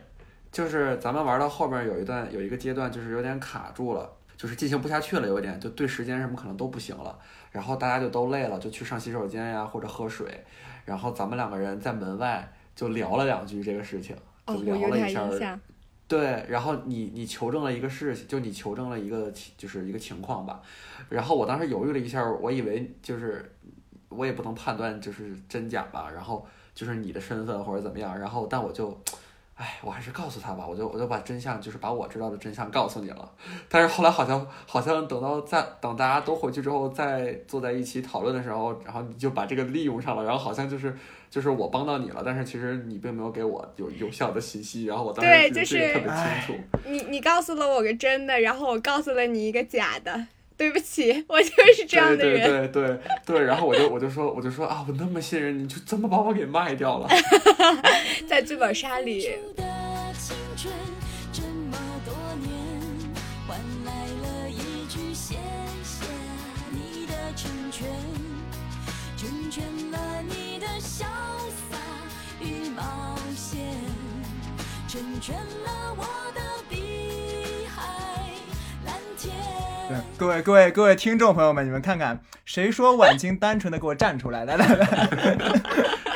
[0.52, 7.18] 就是咱们玩到后边有一段有一个阶段就是有点卡住了，就是进行不下去了，有点就对时间什么可能都不行了，
[7.50, 10.44] 然后大家就都累了，就去上洗手间呀或者喝水，
[10.84, 14.14] 然后咱们两个人在门外就聊了两句这个事情，
[14.46, 15.58] 哦，就聊了一下。
[16.08, 20.62] 对，然后你你求证了一个事情，就你求证了一个就是一个情况吧。
[21.10, 23.54] 然后我当时犹豫了一下，我以为就是
[24.08, 28.98] 我也不能判断就是真假吧，然后就是你的身份或者怎么样，然后但我就，
[29.58, 33.30] 哎，我还是告诉他吧，我就我就把真相就是把我知道的真相告诉你了。
[33.68, 40.96] 但是后来好像好像等到在等大家都回去之后，再坐在一起讨论的时候，然后你就把这个利用上了，然后好像就是。
[41.30, 46.54] 就是我帮到你了，但是其实你并没有给我有有效的信息，然后我当时对就是特别清楚。
[46.86, 50.26] 你你告诉了我个真的，然后我告诉了你一个假的。
[50.58, 52.50] 对不起， 我就是这样的对人。
[52.50, 57.08] 对对对对，然后我就我就说我就说啊，我那么信任你，就这么把我给卖掉了。
[58.28, 59.22] 在剧本杀里，
[59.56, 59.62] 的
[60.18, 60.74] 青春
[61.32, 62.50] 这么多年，
[63.46, 63.92] 换来
[64.22, 65.36] 了一句谢
[65.84, 66.04] 谢
[66.72, 67.86] 你的成全，
[69.16, 71.04] 成全了你的潇
[71.70, 71.78] 洒
[72.40, 73.60] 与冒险，
[74.88, 76.02] 成全了我
[76.34, 76.40] 的
[79.88, 84.44] 对，各位各位各位听众朋友们，你们看看，谁说婉清单纯的给我站出来？
[84.44, 84.86] 来来来，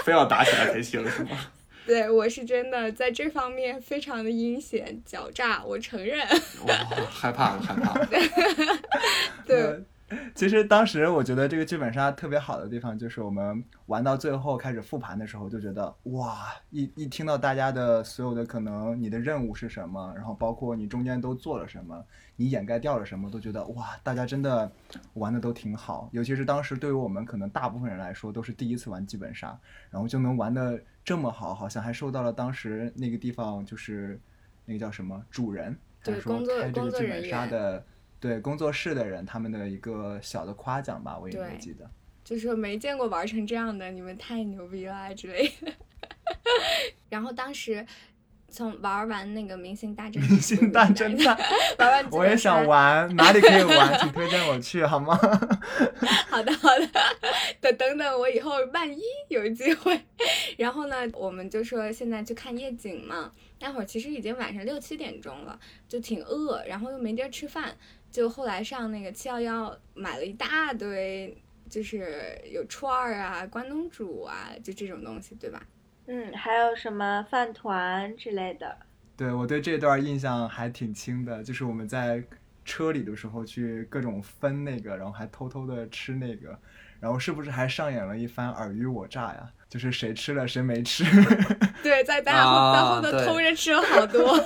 [0.04, 1.30] 非要打起来才行是吗？
[1.86, 6.20] 对我是真的在这方面非常的阴险狡诈，我承认。
[6.66, 6.70] 我，
[7.10, 7.98] 害怕害怕。
[9.46, 9.82] 对，
[10.34, 22.04] 其实当时我觉得这个剧本杀特别好的地方，就是我们玩到最后开始复盘的时候，就觉得哇，一一听到大家的所有的可能，你的任务是什么，然后包括你中间都做了什么，
[22.42, 24.70] 你掩盖掉了什么，都觉得哇，大家真的
[25.14, 26.08] 玩的都挺好。
[26.12, 29.56] 尤其是当时对于我们可能大部分人来说都是第一次玩剧本杀，
[29.90, 34.20] 然后就能玩的这么好，好像还受到了当时那个地方就是
[34.64, 37.84] 那个叫什么主人，对他说开这个剧本人杀的。
[38.22, 41.90] 对工作室的人，他们的一个小的夸奖吧，我也没记得。
[42.22, 45.72] 就是没见过玩成这样的，你们太牛逼了啊之类的。
[47.10, 47.84] 然后当时
[48.52, 51.36] 从玩完那个明星大侦明星大侦探，
[51.78, 53.98] 玩完我也想玩，哪里可以玩？
[53.98, 55.16] 请推荐我去好吗？
[56.28, 56.86] 好的，好的，
[57.60, 59.98] 等等等，我以后万一有机会，
[60.58, 63.32] 然后呢，我们就说现在去看夜景嘛。
[63.60, 67.74] 那会儿其实已经晚上六七点钟了，就挺饿，然后又没地儿吃饭，
[68.10, 71.34] 就后来上那个七幺幺买了一大堆，
[71.70, 75.62] 就是有串儿啊、关东煮啊，就这种东西，对吧？
[76.06, 78.76] 嗯，还有什么饭团之类的。
[79.16, 82.22] 对我对这段印象还挺清的，就是我们在
[82.64, 86.58] 车里的时候去各种分那个，然后还偷偷的吃那个，
[86.98, 89.52] 然后是不是还上演了一番尔虞我诈呀？
[89.72, 91.02] 就是谁吃了谁没吃。
[91.82, 94.38] 对，在大家后、啊在后头偷着吃了好多，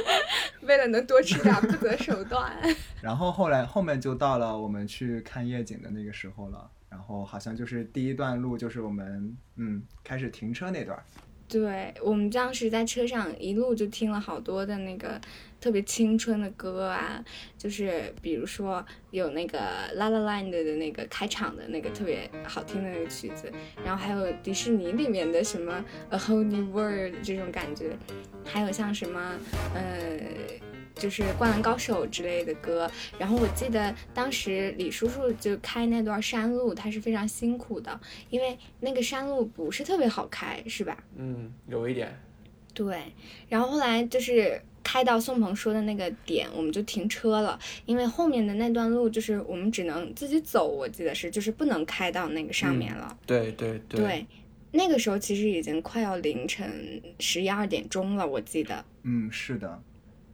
[0.62, 2.50] 为了能多吃点，不择手段。
[3.02, 11.04] 然后后来后面就到了我们去看夜景的那个时候了，然后好像就是第一段路就是我们嗯开始停车那段儿，
[11.52, 15.20] 对我们当时在车上一路就听了好多的那个
[15.60, 17.22] 特别青春的歌啊，
[17.58, 19.58] 就是比如说有那个
[19.94, 23.52] La La Land 的那个开场的那个特别好听的那个曲子，
[23.84, 27.90] 然后还有迪士尼里面的什么 A Whole New World 这种感觉，
[28.46, 29.38] 还有像什么
[29.74, 30.71] 呃。
[30.94, 38.00] 就是《灌篮高手》之类的歌，然后我记得当时李叔叔就开那段山路，他是非常辛苦的，
[38.30, 40.96] 因为那个山路不是特别好开，是吧？
[41.16, 42.16] 嗯，有一点。
[42.74, 43.02] 对，
[43.48, 53.14] 然后后来就是开到宋鹏说的那个点，我们就停车了，因为后面的那段路就是我们只能自己走，我记得是，就是不能开到那个上面了。
[53.26, 54.00] 对对对。
[54.00, 54.26] 对，
[54.70, 58.82] 那个时候其实已经快要凌晨十一二点钟了，我记得。
[59.02, 59.82] 嗯是的，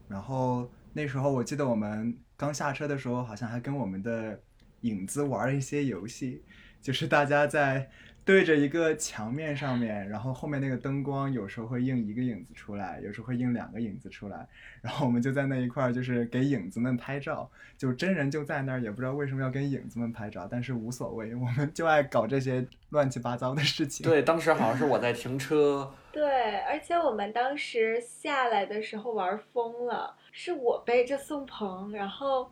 [0.09, 4.41] 然后那时候我记得我们刚下车的时候，好像还跟我们的
[4.81, 6.43] 影子玩了一些游戏，
[6.81, 7.91] 就是大家在
[8.25, 14.47] 对着一个墙面上面，然后后面那个灯光有时候会映一个影子出来，有时候会映两个影子出来，
[14.83, 24.07] 然后我们就在那一块儿就是给影子们拍照，就真人就在那儿，也不知道为什么要跟影子们拍照，但是无所谓，我们就爱搞这些乱七八糟的事情。
[24.07, 32.51] 对，当时好像是我在停车，对，而且我们当时下来的时候玩疯了，是我背着宋鹏，然后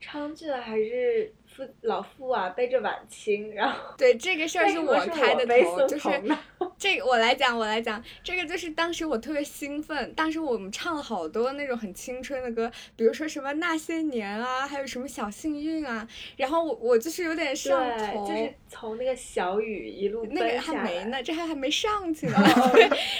[0.00, 6.08] 昌俊还是傅老傅啊背着晚清，然后对，这个事儿是为什么是开的头，就是
[6.78, 20.62] 这个我来讲，我来讲，这个就是当时我特别兴奋，当时我们唱了好多那种很青春的歌，比如说什么那些年啊，还有什么小幸运啊，然后我我就是有点上头，对，就是从那个小雨一路那个。
[20.62, 22.38] 还没呢，这还还没上去呢。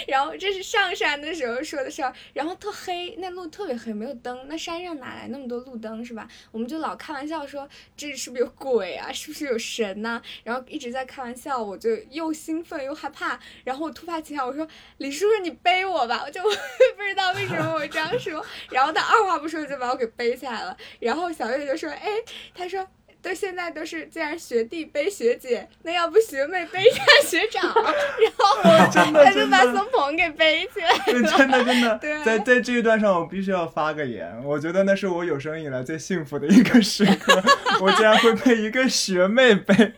[0.07, 6.25] 然后这是上山的时候说的事儿，然后特黑，那路特别黑，没有灯，那山上哪来那么多路灯是吧？
[6.51, 7.67] 我们就老开玩笑说
[7.97, 9.11] 这是不是有鬼啊？
[9.11, 14.65] 是不是有神呐、然后一直在开玩笑，我就又兴奋又害怕，然后我突发奇想，我说
[14.97, 16.41] 李叔叔你背我吧，我就
[16.95, 22.07] 不知道为什么我这样说， 然后他二话不说就把我给背下来了，然后小月就说，哎，
[22.55, 22.87] 他说。
[23.23, 30.93] 都现在都是，既然学弟背学姐，那要不学妹背一下 学长， 然后真的他就把孙鹏给背起来。
[31.05, 37.41] 对，真的真的对，在在这一段上，我必须要发个言，我觉得那是我有生以来最幸福的一个时刻，
[37.79, 39.93] 我竟然会被一个学妹背，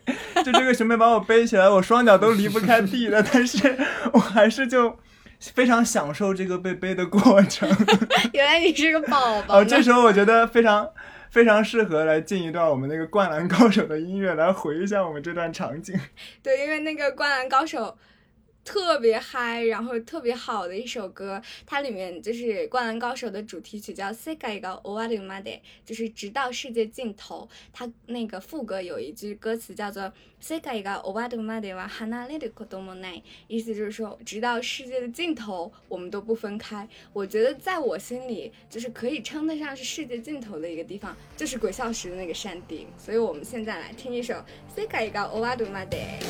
[0.46, 3.76] 就这个学妹把我背起来，我双脚都离不开地了，但是
[4.14, 5.00] 我还是就
[5.40, 7.68] 非常享受这个被背的过程。
[8.34, 10.88] 原来你是个宝宝哦，这时候我觉得非常
[11.36, 15.94] 非常适合来进一段我们那个《灌篮高手》的音乐，来回忆一下我们这段场景。
[16.42, 17.84] 对，因为那个《灌篮高手》
[18.65, 27.49] 特别嗨，然后特别好的一首歌，它里面就是《灌篮高手》的主题曲叫《世界が終わるまで》，就是直到世界尽头。
[27.73, 36.87] 它那个副歌有一句歌词叫做“世界が終わるまでは離れることもない”，意思就是说，直到世界的尽头，我们都不分开。
[37.13, 42.87] 我觉得在我心里，就是可以称得上是世界尽头的一个地方，就是鬼笑石的那个山顶。
[42.99, 44.35] 所以我们现在来听一首《
[44.77, 46.21] 世界が終わるまで》。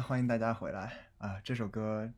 [0.00, 1.36] 欢迎大家回来啊！
[1.42, 2.08] 这首歌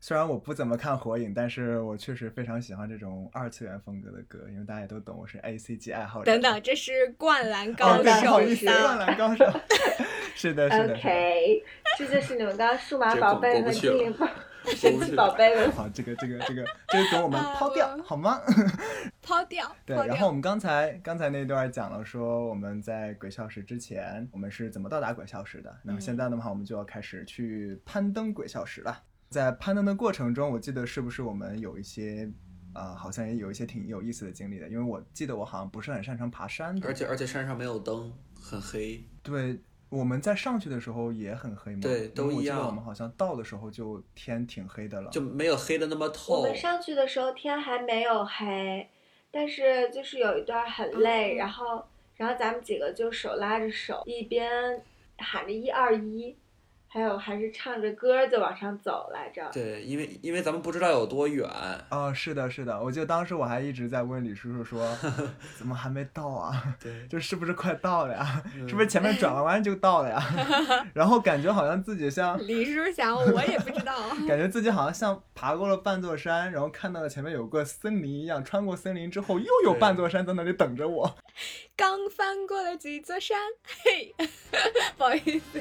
[0.00, 6.32] 虽然我不怎么看火影，但是我确实非常喜欢这种二次元风格的歌，因为大家也都懂，我是 A C G 爱好者。
[6.32, 8.76] 等等，这是《灌篮哦高对不好手意思，灌》。
[8.98, 9.44] 篮高手。
[10.34, 11.62] 是的，是的，OK，
[11.98, 14.34] 这就是你们刚刚数码宝贝和过不去了精灵宝、过
[14.76, 15.70] 神 奇宝贝了。
[15.76, 18.40] 好，这个这个这个这个给我们抛掉啊好吗？
[19.20, 29.02] 抛掉， 对，然后我们刚才刚才那段讲了说我们在鬼笑石之前我们是怎么到达鬼笑石的，那么现在的话我们就要开始去攀登鬼笑石了。
[29.28, 32.30] 在攀登的过程中，我记得是不是我们有一些
[32.74, 38.10] 啊、好像也有一些挺有意思的经历的，因为我记得我好像不是很擅长爬山的，而且而且山上没有灯，
[38.40, 39.04] 很黑。
[39.22, 39.58] 对。
[39.92, 41.80] 我们在上去的时候也很黑吗？
[41.82, 45.10] 对都因为我记得一样我们好像到的时候就天挺黑的了。
[45.10, 46.42] 就没有黑的那么透我。
[46.42, 48.88] 们上去的时候天还没有黑，
[49.30, 51.84] 但是就是有一段很累，嗯然后
[52.16, 54.82] 然后咱们几个就手拉着手，一边
[55.18, 56.34] 喊着一二一，
[56.92, 59.48] 还有还是唱着歌就往上走来着。
[59.50, 61.48] 对，因为因为咱们不知道有多远，
[61.88, 64.86] 啊、是的，是的，我记得当时我还一直在问李叔叔说，
[65.56, 66.62] 怎么还没到啊？
[66.78, 68.42] 对，就是不是快到了呀？
[68.54, 70.22] 嗯是不是前面转了弯就到了呀？
[70.92, 74.10] 然后感觉好像自己像，李叔叔想，我也不知道。
[74.28, 81.16] 感觉自己好像像爬过了半座山，然后看到了前面有个森林一样，穿过森林之后又有半座山在那里等着我。
[81.76, 83.38] 刚翻过了几座山，
[83.84, 84.14] 嘿，
[84.96, 85.60] 不好意思。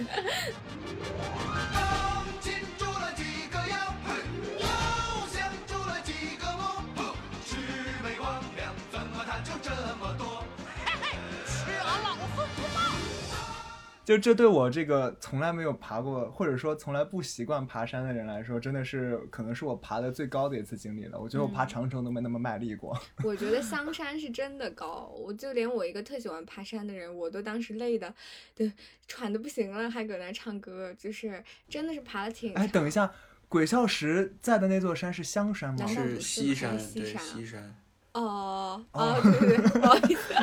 [14.04, 21.20] 就这对我这个从来没有爬过，或者说从来不习惯爬山的人来说，真的是可能是我爬的最高的一次经历了。
[21.20, 22.99] 我觉得我爬嗯长城都没那么卖力过。
[23.24, 28.14] 我觉得香山是真的高，我就连我一个特喜欢爬山的人，我都当时累的，
[28.56, 28.72] 对，
[29.08, 33.12] 喘的不行了，还搁那唱歌，就是真的是爬的挺哎，等一下，
[33.47, 37.76] 鬼笑石在的那座山是香山吗是西山，西对山西山。
[38.14, 40.34] 哦哦哦，对对对，不好意思，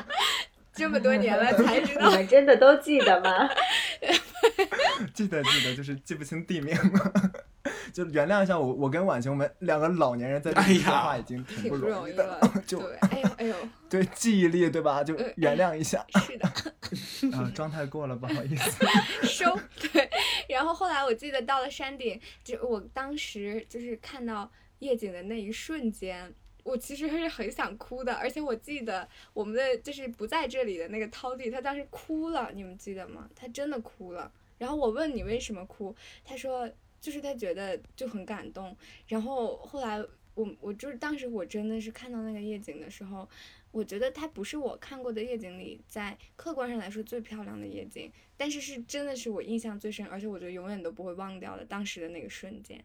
[0.78, 2.10] 这么多年了 才知道你道。
[2.12, 3.50] 们真的都记得吗？
[5.12, 7.12] 记得记得，就是记不清地名了。
[7.92, 13.54] 就原谅一下我，我跟婉晴，我们两个老年人在这里说话已经挺挺不不容容易的了，，就对，哎呦哎呦，
[13.90, 15.02] 对记忆力对吧？
[15.02, 16.48] 就呃原谅一下是的，
[17.36, 18.86] 啊，妆太过了，不好意思。
[19.26, 19.58] 收
[19.92, 20.08] 对。
[20.48, 26.32] 然后后来我记得到了山顶，就我当时就是看到夜景的那一瞬间，
[26.68, 33.28] 我其实是很想哭的，而且我记得我们的就是不在这里的那个涛弟，他当时哭了，你们记得吗？
[33.34, 34.30] 他真的哭了。
[34.58, 35.94] 然后我问你为什么哭，
[36.24, 38.76] 他说就是他觉得就很感动。
[39.06, 39.98] 然后后来
[40.34, 43.28] 我我就是当时我真的是看到那个夜景的时候，
[43.70, 52.84] 我觉得它不是我看过的夜景里在客观上来说最漂亮的夜景，但是是真的是我印象最深，而且我觉得永远都不会忘掉的当时的那个瞬间。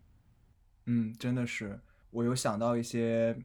[0.86, 1.80] 嗯，真的是，
[2.12, 3.36] 我有想到一些，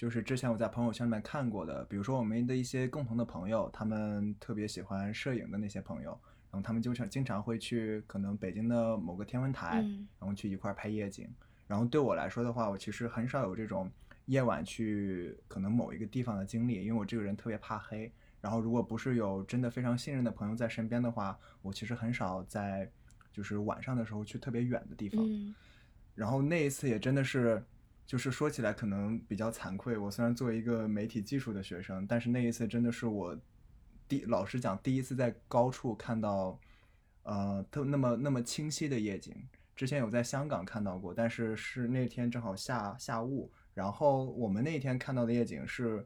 [0.00, 6.18] 就是之前我在朋友圈里面看过的，比如说我们的一些共同的朋友，他们特别喜欢摄影的那些朋友，
[6.50, 11.28] 然后他们就常经常会去可能北京的某个天文台，嗯然后去一块儿拍夜景。
[11.66, 13.90] 然后对我来说的话，我其实很少有这种
[14.24, 18.10] 夜晚去可能某一个地方的经历，因为我这个人特别怕黑。
[18.40, 22.90] 然后如果不是有真的非常信任的朋友在身边的话，我其实很少在
[23.30, 25.22] 就是晚上的时候去特别远的地方。
[25.22, 25.54] 嗯
[26.14, 27.62] 然后那一次也真的是，
[28.10, 29.96] 就是说起来可能比较惭愧。
[29.96, 33.38] 我虽然作为一个媒体技术的学生，但是那一次真的是我
[34.08, 36.58] 第老实讲第一次在高处看到，
[37.22, 39.32] 呃，特那么那么清晰的夜景。
[39.76, 46.04] 之前有在香港看到过，但是是那天正好下下雾，然后我们那天看到的夜景是。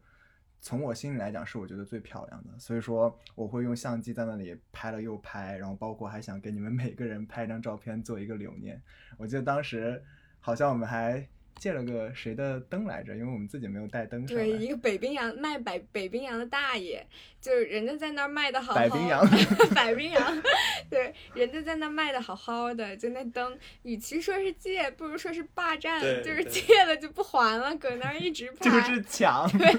[0.61, 8.83] 从我心里来讲，是我觉得最漂亮的，所以说我会用相机在那里拍了又拍，然后包括还想给你们每个人拍一张照片做一个留念。
[9.19, 10.03] 我记得当时
[10.41, 17.05] 好像我们还借了个谁的灯来着，因为我们自己没有带灯上对，一个北冰洋卖北北冰洋的大爷，
[17.41, 19.27] 就是人家在那儿卖的好好，北冰洋
[19.75, 20.43] 北冰洋，
[20.91, 28.71] 对，人家在那儿卖的好好的，就那灯，与其说是借，不如说是霸占，就是借了就不还了，搁那儿一直 拍。
[28.71, 29.75] 就是抢，对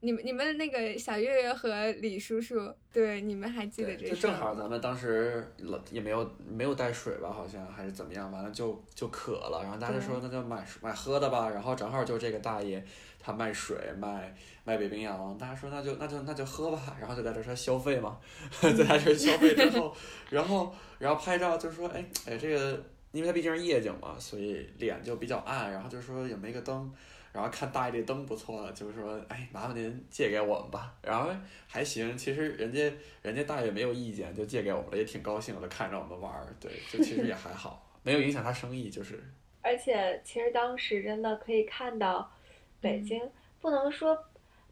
[0.00, 12.82] 你们你们那个小月月和李叔叔，对，你们还记得对，这就正好咱们当时了也没有没有带水吧，好像还是怎么样，完了就就渴了，然后大家说那就买买喝的吧，然后正好就这个大爷
[13.20, 14.34] 他卖水卖
[14.64, 18.18] 卖北冰洋，大家说那就那就那就喝吧，然后就在这说消费嘛，
[18.60, 19.94] 在他这儿消费之后，
[20.30, 22.82] 然后然后拍照就说哎哎这个，
[23.12, 26.92] 因为他毕竟是夜景嘛，所以脸就比较暗，然后就说也没个灯。
[27.32, 30.94] 然后看大爷这灯不错，就是说，哎，麻烦您借给我们吧。
[31.02, 31.28] 然后
[31.66, 36.46] 还行，其实人家人家大爷没有意见，就借给我们了，也挺高兴的，看着我们玩儿。
[36.60, 39.20] 对，就其实也还好，没有影响他生意，就是
[39.64, 42.30] 而且其实当时真的可以看到，
[42.80, 44.26] 北嗯京、不能说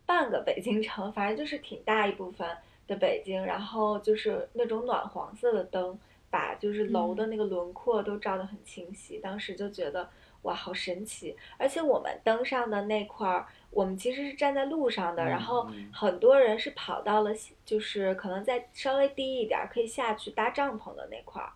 [0.04, 2.46] 半个北京城，反正就是挺大一部分
[2.86, 5.98] 的北京，然后就是那种暖黄色的灯，
[6.30, 9.18] 把就是楼嗯的那个轮廓都照得很清晰。
[9.18, 10.08] 当时就觉得
[10.42, 11.34] 哇，好神奇！
[11.56, 17.30] 而且我们登上的那块儿，我们其实是站在路上的，嗯然后嗯很多人是跑到了，
[17.64, 21.50] 就是可能在稍微低一点儿可以下去搭帐篷的那块儿。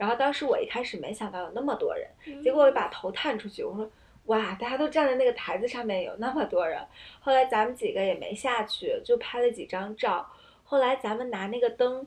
[0.00, 2.08] 然后当时我一开始没想到有那么多人，
[2.42, 3.88] 结果我把头探出去，我说
[4.24, 6.80] 哇，大家都站在那个台子上面，有那么多人。
[7.20, 10.26] 后来咱们几个也没下去，就拍了几张照。
[10.64, 12.06] 后来咱们拿那个灯。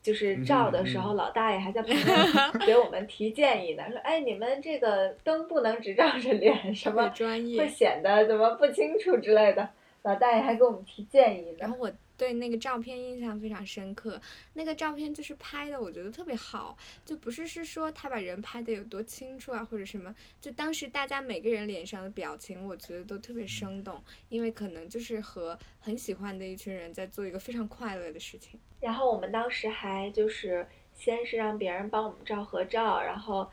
[0.00, 1.90] 就是照的时候，老大爷还在旁
[2.56, 7.68] 边给我们提建议呢，说：“哎，你们这个灯不能只照着脸，什么专业会。
[7.68, 9.68] 显得怎么不清楚之类的。”
[10.02, 11.56] 老大爷还给我们提建议呢。
[11.58, 14.20] 然后我对那个照片印象非常深刻，
[14.54, 28.58] 那个照片就是拍的，我觉得特别好，就不是是说他把人拍的有多清楚啊，或者什么，就当时大家每个人脸上的表情，我觉得都特别生动，因为可能就是和很喜欢的一群人在做一个非常快乐的事情。
[28.80, 33.48] 然后我们当时还就是先是让别人帮我们照合照，然后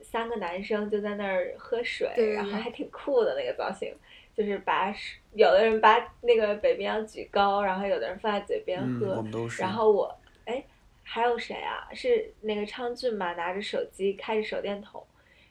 [0.00, 3.94] 三个男生就在那儿喝水，然后还挺酷的那个造型，
[4.34, 9.60] 就是把水有的人把那个北冰洋举高，然后有的人放在嘴边嗯，喝，我们都是。
[9.60, 10.64] 然后我哎
[11.02, 11.86] 还有谁啊？
[11.92, 15.06] 是那个昌俊嘛，拿着手机开着手电筒，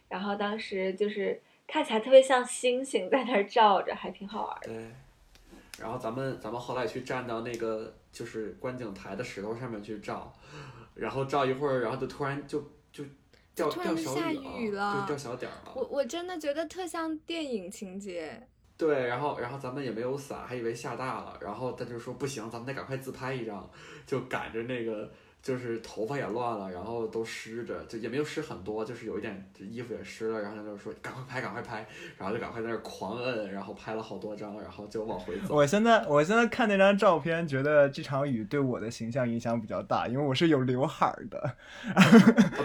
[0.10, 4.68] 然后当时就是看起来特别像星星在那儿照着，还挺好玩的。
[4.68, 4.92] 对，
[5.80, 10.34] 然后咱们咱们后来去站到那个就是观景台的石头上面去照，
[10.96, 12.60] 然后照一会儿，然后就突然就
[12.92, 13.04] 就
[13.54, 15.74] 掉突然下掉小雨雨了就掉小点儿了。
[15.76, 18.48] 我我真的觉得特像电影情节。
[18.78, 23.70] 对，然后然后咱们也没有伞，还以为下大了，然后他就说不行，咱们得赶快自拍一张，
[24.06, 25.10] 就赶着那个
[25.46, 31.86] 就是头发也乱了，然后都湿着，就也没有湿很多，就是有一点就衣服也湿了，然后他就说赶快拍，赶快拍，
[32.18, 35.54] 然后就赶快在那儿狂摁，然后拍了好多张，然后就往回走。
[35.54, 41.40] 我现在我现在看那张照片，觉得这场雨对我的形象影响比较大，因为我是有刘海儿的，
[41.94, 42.02] 啊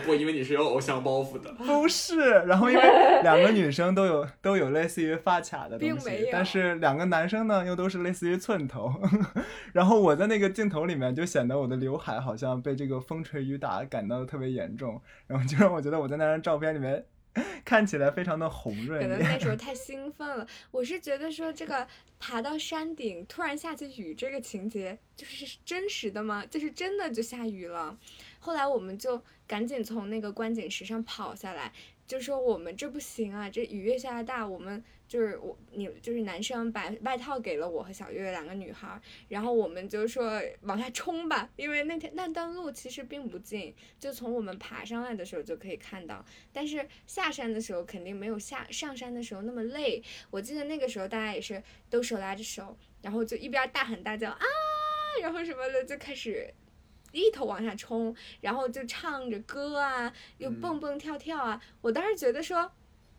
[0.06, 1.52] 不，因为你是有偶像包袱的。
[1.52, 2.18] 不是。
[2.46, 2.82] 然后因为
[3.22, 8.90] 两个女生都有都有类似于发卡的东并没有，西但是两个男生呢又都是类似于寸头。
[9.74, 17.04] 然后我在那个镜头里面就显得我的刘海好像被这个风吹雨打感到特别严重，然后就让我觉得我在那张照片里面
[17.64, 19.06] 看起来非常的红润可。
[19.06, 20.46] 能那时候太兴奋了。
[20.70, 21.86] 我是觉得说这个
[22.18, 26.44] 爬到山顶突然下起雨这个情节，就是真实的吗？
[26.46, 27.96] 就是真的就下雨了。
[28.40, 31.72] 后来我们就赶紧从那个观景石上跑下来，
[32.06, 50.00] 就说我们这不行啊，这雨越下越大，我们就是我你就是男生把外套给了我和小月两个女孩儿，然后我们就说往下冲吧，因为那天那段路其实并不近，就从我们爬上来的时候就可以看到，但是下山的时候肯定没有下上山的时候那么累。
[50.30, 54.46] 我记得那个时候大家也是都手拉着手，然后就一边大喊大叫啊，
[55.20, 56.54] 然后什么的就开始。
[57.12, 61.60] 一头往下冲，然后就唱着歌啊，又嗯蹦蹦跳跳啊。
[61.80, 62.70] 我当时觉得说，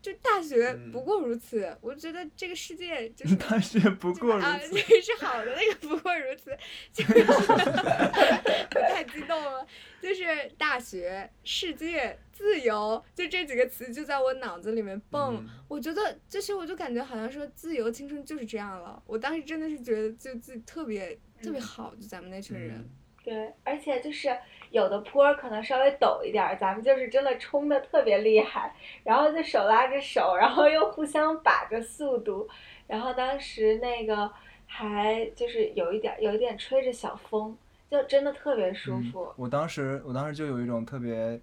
[0.01, 1.77] 就大学嗯不过如此。
[1.81, 4.81] 我觉得这个世界就是大学不过如啊，此那。
[4.81, 6.57] 个是好的，那个不过如此，
[6.91, 9.65] 就是 我太激动了。
[10.01, 10.25] 就是
[10.57, 15.35] 大学、世界、自由，就这几个词就在我脑子里面蹦。
[15.37, 19.01] 嗯我觉得，就是我就感觉好像说自由青春就是这样了。
[19.05, 22.77] 我当时真的是觉得就自己特别特别好，就咱们那群人。
[22.77, 22.89] 嗯
[23.23, 24.35] 对，而且就是
[24.71, 32.47] 有的坡儿可能稍微陡一点儿，咱们就是真的冲的特别厉害，然后就手拉着手，然后又互相把着速度，
[32.87, 34.31] 然后当时那个
[34.65, 37.55] 还就是有一点有一点吹着小风，
[37.89, 39.25] 就真的特别舒服。
[39.25, 41.39] 嗯我当时我当时就有一种特别，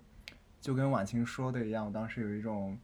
[0.60, 2.78] 就跟婉晴说的一样，我当时有一种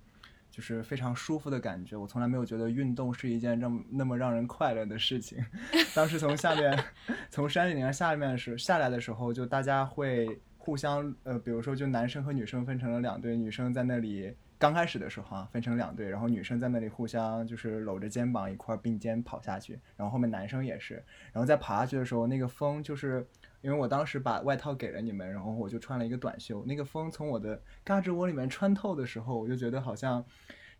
[0.54, 1.96] 就是非常舒服的感觉。
[1.96, 5.44] 我从来没有觉得运动是一件这么那么让人快乐的事情。
[5.96, 6.78] 当时从下面
[7.28, 14.32] 从山顶上下面的时下来的时候，就大家会互相呃，比如说就男生和女生分成了两队，女生在那里。
[14.56, 20.94] 刚开始的时候啊，分成两队，然后女生在那里互相就是搂着肩膀一块并肩跑下去，然后后面男生也是，
[21.32, 23.26] 然后在爬下去的时候，那个风就是
[23.64, 30.22] 因为我当时把外套给了你们，然后我就穿了一个短袖，那个风从我的胳肢窝里面穿透的时候，我就觉得好像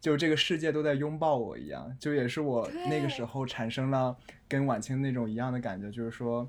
[0.03, 4.15] 就这个世界都在拥抱我一样，就也是我那个时候产生了
[4.47, 6.47] 跟晚清那种一样的感觉，就是说，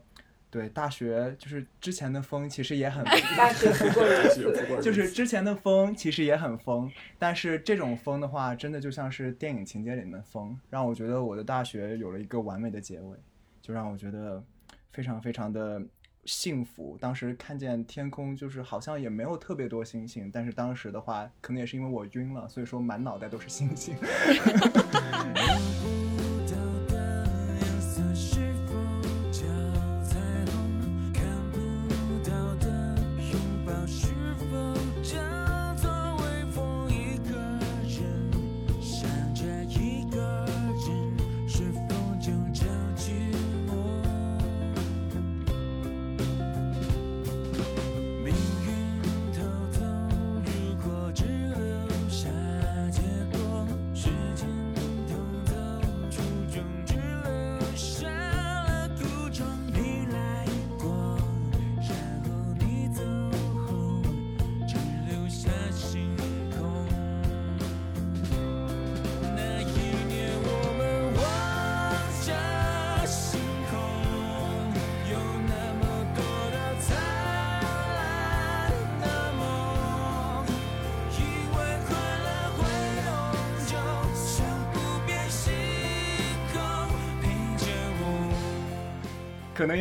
[0.49, 3.01] 对大学就是之前的风其实也很
[3.37, 4.43] 大学不过如此。
[4.51, 13.17] 不过就是之前的风其实也很疯，但是这种风的话，真的就像是电影情节里面的风，让我觉得我的大学有了一个完美的结尾，
[13.61, 14.43] 就让我觉得
[14.91, 15.81] 非常非常的
[16.25, 16.97] 幸福。
[16.99, 23.95] 当时看见天空，就是好像也没有特别多星星，但是当时的话，可能也是因为我晕了，所以说满脑袋都是星星。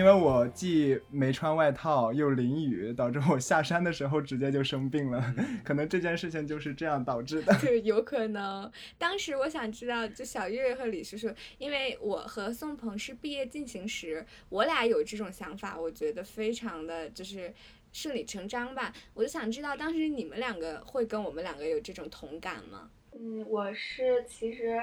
[0.04, 5.34] 因为我既没穿外套又淋雨，导致我下山的时候直接就生病了。
[5.64, 7.56] 可能这件事情就是这样导致的。
[7.56, 8.70] 就有可能。
[8.98, 17.50] 当时我想知道，就小月月和李叔叔，因为我和宋鹏是毕业进行时，我俩有这种想法，我觉得非常的就是
[17.90, 18.92] 顺理成章吧。
[19.14, 22.90] 我就想知道，当时你们两个会跟我们两个有这种同感吗？
[23.18, 24.82] 嗯，我是其实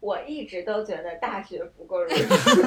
[0.00, 2.62] 我一直都觉得大学不过如此。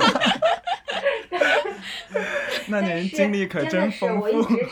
[2.67, 4.55] 那您经历可真丰我一富。
[4.55, 4.65] 直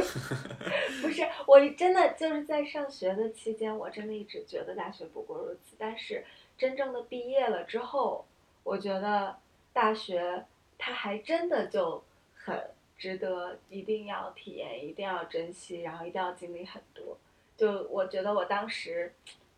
[0.02, 5.76] 是 不是，我真的就是在上学的期间，我真的一直觉得大学不过如此。
[5.78, 6.24] 但是
[6.56, 8.24] 真正的毕业了之后，
[8.62, 9.36] 我觉得
[9.72, 10.44] 大学
[10.78, 12.02] 它还真的就
[12.34, 17.18] 很值得，一定要体验，一定要珍惜，然后一定要经历很多。
[17.56, 19.12] 就我觉得我当时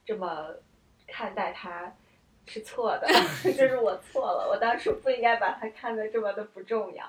[0.05, 0.55] 这么
[1.07, 1.95] 看待它
[2.51, 3.07] 是错的，
[3.57, 7.05] 就是我错了，我当时不应该把它看得这么的不重要。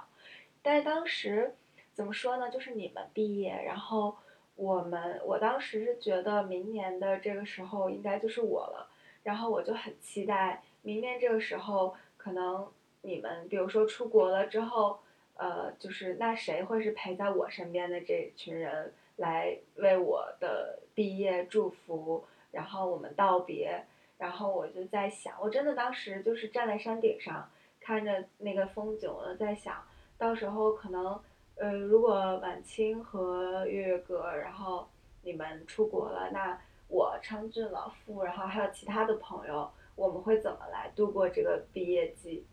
[0.62, 1.56] 但是当时
[1.96, 2.48] 怎么说呢？
[2.52, 4.16] 就是你们毕业，然后
[4.56, 8.88] 我们，我当时是觉得明年的这个时候应该就是我了，
[9.24, 12.72] 然后我就很期待明年这个时候，可能
[13.02, 15.00] 你们比如说出国了之后，
[15.38, 23.84] 呃，就是那谁会是陪在我身边的这群人来为我的毕业祝福，然后我们道别，
[24.22, 27.50] 然后我就在想，我真的当时就是站在山顶上
[27.80, 29.84] 看着那个风景，我在想。
[30.16, 31.20] 到时候可能，
[31.56, 34.88] 呃，如果晚清和月月哥，然后
[35.24, 36.56] 你们出国了，那
[36.88, 42.46] 我昌俊老傅，然后还有其他的朋友，我们会怎么来度过这个毕业季？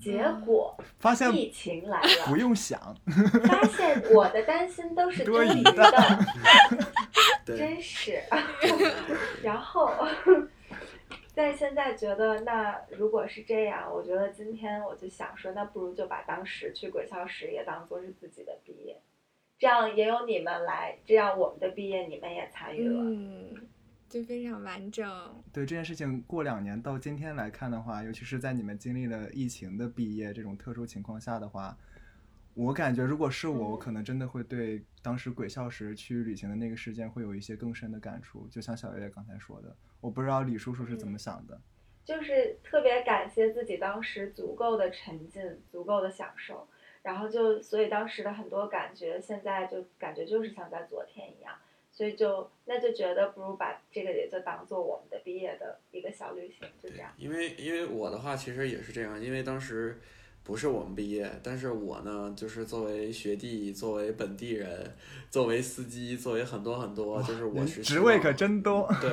[0.00, 2.80] 结果发现疫情来不了，用想，
[3.46, 5.92] 发现我的担心都是多余的
[7.44, 8.22] 真是。
[9.42, 9.92] 然后
[11.34, 19.02] 在现在觉得，那如果是这样，我觉得今天我就想说，那不如就把当时去鬼校时也当做是自己的毕业，
[19.58, 23.02] 这样也有你们来，这样我们的毕业你们也参与了。
[23.02, 23.66] 嗯，
[24.08, 25.04] 就非常完整。
[25.52, 31.76] 对这件事情过两年到今天来看的话，尤其是在你们经历了疫情的毕业这种特殊情况下的话，
[32.54, 38.46] 我感觉如果是我，我可能真的会对当时鬼校时去旅行的那个事件会有一些更深的感触。
[38.46, 41.58] 就像小月月刚才说的，我不知道李叔叔是怎么想的。
[42.04, 45.42] 就是特别感谢自己当时足够的沉浸，
[45.72, 46.68] 足够的享受，
[47.02, 51.54] 然后就所以当时的很多感觉，现在就感觉就是像在昨天一样，
[51.90, 57.10] 所以就那就觉得不如把这个也就当做我们的毕业的一个小旅行，就这样。
[57.16, 59.98] 因为因为我的话其实也是这样，因为当时
[60.44, 64.94] 不是我们毕业，但是我呢，就是作为学弟，作为本地人，
[65.30, 68.86] 作为司机，作为很多很多，就是我职位可真多。
[69.00, 69.10] 对，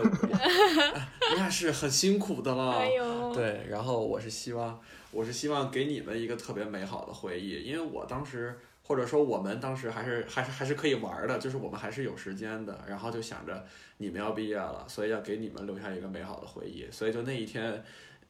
[1.37, 2.71] 那是很辛苦的了。
[2.71, 4.77] 哎呦，对，然后我是希望，
[5.11, 8.53] 我是希望给你们一个特别美好的回忆，因为我当时
[8.83, 13.65] 或者说我们当时还是还是还是可以玩儿的，就是我们还是有时间的，然后就想着
[13.99, 17.81] 你们要毕业了，所以要给你们留下一个美好的回忆，所以就那一天。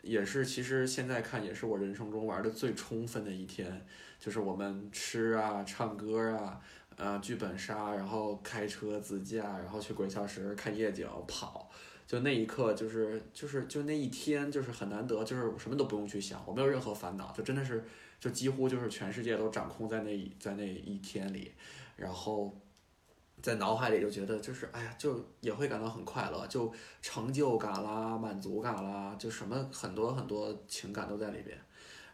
[0.02, 3.86] 也是，其实现在看也是我人生中玩的最充分的一天，
[4.20, 6.60] 就是我们吃啊、唱歌啊、
[6.96, 11.70] 呃剧本杀，然后开车自驾，然后去鬼笑石看夜景、跑，
[12.08, 17.84] 就那一刻就是就是就那一天就是很难得，就是什么都不用去想，我没有任何烦恼，就真的是
[18.20, 21.52] 就几乎就是全世界都掌控在那在那一天里，
[21.96, 22.52] 然后。
[23.42, 26.72] 在脑海里就觉得就是哎呀，就也会感到很快乐，就
[27.02, 31.58] 成就感啦、满足感啦，就什么很多很多情感都在里边。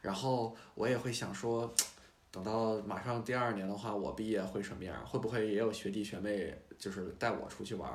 [0.01, 1.73] 然后我也会想说，
[2.32, 5.05] 等到马上第二年的话，我毕业会什么样？
[5.05, 7.91] 会不会也有学弟学妹就是带我出去玩？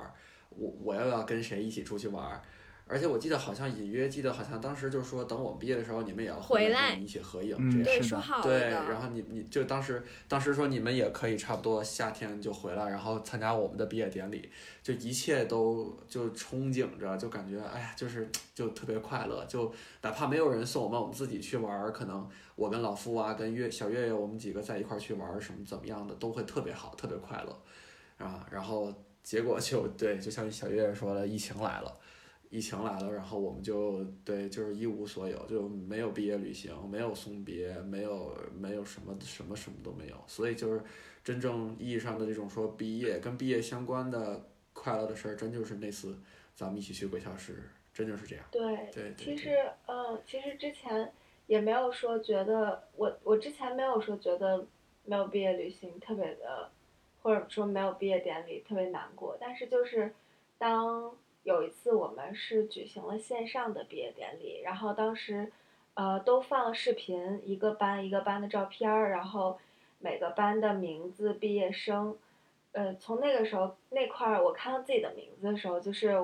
[0.50, 2.42] 我我又要跟谁一起出去玩？
[2.86, 7.84] 而且我记得好像隐约记得好像当时就是说，等我们毕业的时候，你们也要回来跟我们一起合影，嗯这样。
[7.84, 14.50] 对，说好了对，然后你你就当时当时说你们也可以差不多夏天就回来，然后参加我们的毕业典礼，
[14.82, 19.72] 就一切都就憧憬着，就感觉哎呀，就是就特别快乐，就
[20.02, 31.98] 哪怕没有人送我们，我们自己去玩儿，可能我跟老夫啊，跟月小月月，我们几个在一块儿去玩儿，什么怎么样的都会特别好，特别快乐，啊，然后结果就对，就像小月月说的，疫情来了。
[32.52, 40.82] 疫情来了，然后我们就对，就是一无所有，就没有毕业旅行，没有送别，没有没有什么什么什么都没有，所以就是
[41.24, 46.14] 真正意义上的这种说毕业跟毕业相关的快乐的事儿，真就是那次
[46.54, 47.62] 咱们一起去鬼校时，
[47.94, 48.44] 真就是这样。
[48.52, 51.10] 对，对对对其实，嗯，其实之前
[51.46, 54.66] 也没有说觉得我，我之前没有说觉得
[55.06, 56.70] 没有毕业旅行特别的，
[57.22, 60.14] 或者说没有毕业典礼特别难过，但是就是
[60.58, 65.50] 当有一次我们是举行了线上的毕业典礼，然后当时，
[65.94, 69.58] 呃，都放了视频，一个班一个班的照片儿，然后
[69.98, 72.16] 每个班的名字、毕业生，
[72.72, 76.16] 呃，从那个时候那块儿我看到自己的名字的时候，就是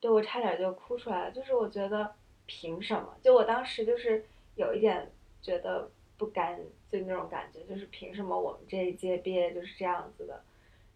[0.00, 2.12] 对我差点就哭出来了，就是我觉得
[2.44, 3.16] 凭什么？
[3.22, 4.24] 就我当时就是
[4.56, 10.42] 有一点觉得不甘，就那种感觉，就是凭什么我们这一届毕业就是这样子的？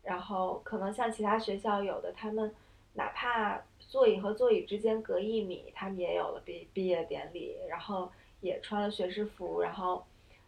[0.02, 2.54] 然后可能像其他学校有的，他们
[2.96, 10.04] 哪怕座椅和座椅之间隔一米，他们也有了毕毕业典礼，然后也穿了学士服，然后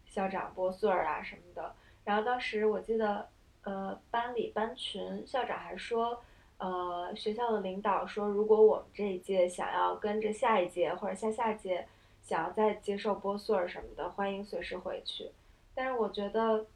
[0.06, 1.74] 校长拨穗儿啊什么的。
[2.04, 3.28] 然后当时我记得
[3.62, 6.22] 呃班里班群，校长还说，
[6.56, 11.86] 呃学校的领导说，如果我们这一届想要跟着下一届或者下下届
[12.22, 15.30] 想要再接受拨穗儿什么的，欢迎随时回去。
[15.74, 16.66] 但是我觉得，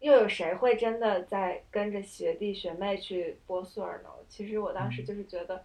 [0.00, 4.10] 又有谁会真的在跟着学弟学妹去拨穗儿呢？
[4.34, 5.64] 其实我当时嗯就是觉得，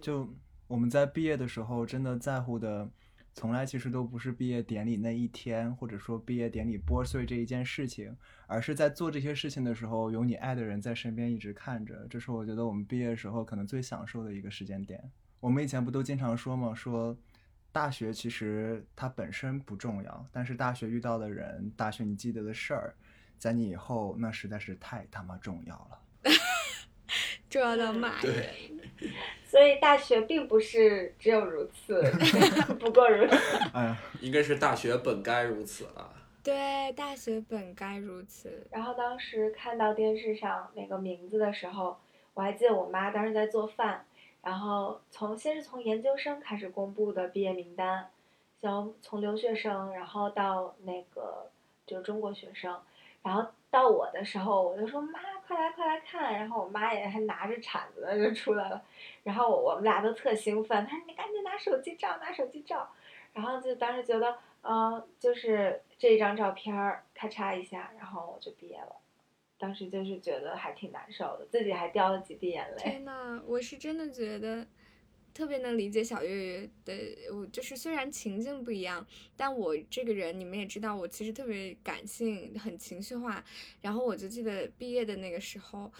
[0.00, 0.26] 就
[0.66, 2.88] 我们在毕业的时候，真的在乎的，
[3.34, 12.06] 从来其实都不是毕业典礼那一天，或者说毕业典礼拨碎这一件事情，而是在做这些事情的时候，有你爱的人在身边一直看着。
[12.08, 15.10] 这是我觉得我们毕业时候可能最享受的一个时间点。
[15.38, 16.74] 我们以前不都经常说吗？
[16.74, 17.14] 说
[17.70, 22.94] 大学其实它本身不重要，但是大学遇到的人，大学你记得的事儿，
[23.36, 26.00] 在你以后那实在是太他妈重要了。
[27.50, 28.48] 重要到骂对人。
[29.44, 32.00] 所以大学并不是只有如此，
[32.78, 33.58] 不过如此。
[33.74, 36.14] 哎呀，应该是大学本该如此了。
[36.42, 38.66] 对，大学本该如此。
[38.70, 41.98] 然后当时看到电视上那个名字的时候，
[42.32, 44.06] 我还记得我妈当时在做饭，
[44.42, 48.08] 然后从先是从研究生开始公布的毕业名单，
[48.60, 51.50] 从从留学生，然后到那个
[51.86, 52.78] 就是中国学生，
[53.22, 55.18] 然后到我的时候，我就说妈，
[55.50, 58.80] 快来快来看，然后我妈也还拿着铲子就出来了，
[59.24, 62.88] 然后我们俩都特兴奋，她说你赶紧拿手机照，拿手机照，
[63.32, 68.94] 然后就当时觉得，嗯、就是这张照片儿咔嚓一下，然后我就毕业了。
[69.58, 72.76] 当时就是觉得还挺难受的，自己还掉了几滴眼泪。
[72.78, 74.64] 天呐，我是真的觉得
[75.32, 76.94] 特别能理解小月月的，
[77.32, 79.06] 我就是虽然情境不一样，
[79.36, 83.44] 但我这个人你们也知道，我其实特别感性，很情绪化。
[83.80, 85.92] 然后我就记得毕业的那个时候，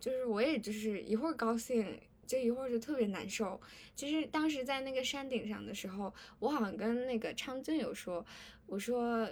[0.00, 2.00] 就是我也就是一会儿高兴。
[2.28, 3.58] 就一会儿就特别难受。
[3.96, 8.22] 其实当时在那个山顶上的时候，我好像跟那个昌俊有说，
[8.66, 9.26] 我说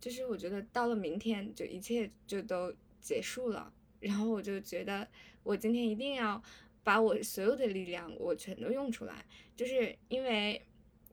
[0.00, 5.06] 就是我觉得到了明天就一切就都结束了，然后我就觉得
[5.44, 6.42] 我今天一定要
[6.90, 9.24] 把我所有的力量我全都用出来，
[9.54, 10.60] 就是因为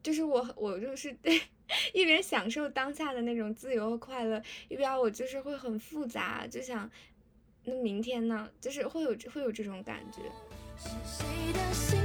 [0.02, 1.40] 就是我我就是对
[1.94, 6.90] 一边享受当下的那种自由和快乐，一边我就是会很复杂，就想
[7.64, 10.24] 那明天呢，就是会有会有这种感觉。
[10.80, 12.00] 是谁的心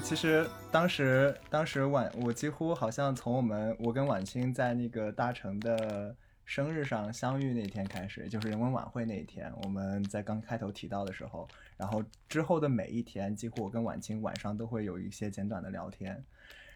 [0.00, 6.14] 其实当时当时晚，我几乎好像从我们我跟晚清在那个大成的
[6.44, 16.22] 生日上相遇那天开始，就是人文晚会那一天，我们在刚开头提到的时候，然后之后的每一天，几乎我跟晚清晚上都会有一些简短的聊天。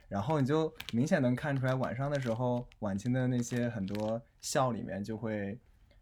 [0.09, 5.59] 然后你就明显能看出来，晚上的时候，晚清的那些很多笑里面就会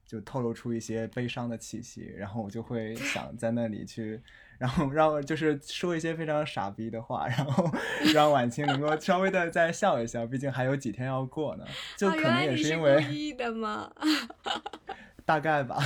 [0.06, 4.20] 就透露出一些悲伤的气息，然后我就会想在那里去，
[4.58, 7.70] 然后让我就是说一些非常傻逼的话，然后
[8.14, 11.64] 让晚清能够稍微的再笑一笑，毕竟还有几天要过呢，
[11.96, 13.90] 就啊，可能也是因为故意的吗？
[15.26, 15.76] 大概吧，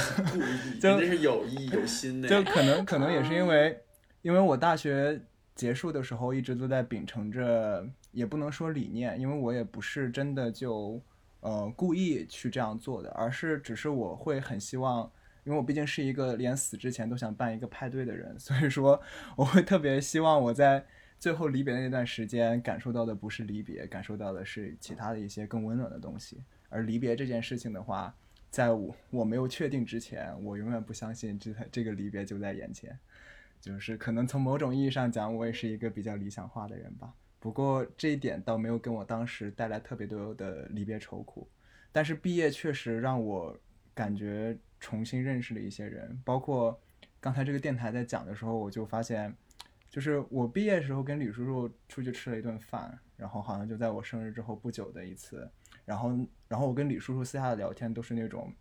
[0.80, 2.28] 故是有意有心的。
[2.28, 3.80] 就可能 可能也是因为，
[4.22, 5.20] 因为我大学
[5.54, 11.00] 结束的时候一直都在秉承着，也不能说理念，因为我也不是真的就
[11.40, 15.10] 呃故意去这样做的，而是只是我会很希望。
[15.48, 19.00] 因为我毕竟是一个连死之前都想办一个派对的人，所以说
[19.34, 20.84] 我会特别希望我在
[21.18, 26.42] 最后离别的那段时间感受到的不是离别，感受到的是其他的一些更温暖的东西。
[26.68, 28.14] 而离别这件事情的话，
[28.50, 32.98] 在我我没有确定之前，我永远不相信这这个离别就在眼前。
[33.58, 37.14] 就是可能从某种意义上讲，我也是一个比较理想化的人吧。
[37.40, 41.48] 不过这一点倒没有跟我当时带来特别多的离别愁苦。
[41.90, 43.58] 但是毕业确实让我
[43.94, 46.80] 感觉重新认识了一些人，包括
[47.20, 49.34] 刚才这个电台在讲的时候，我就发现，
[49.90, 55.50] 就是我毕业时候跟李叔叔出去吃了一顿饭，然后好像就在我生日之后不久的一次，
[55.84, 56.10] 然后
[56.46, 58.52] 然后我跟李叔叔私下的聊天都是那种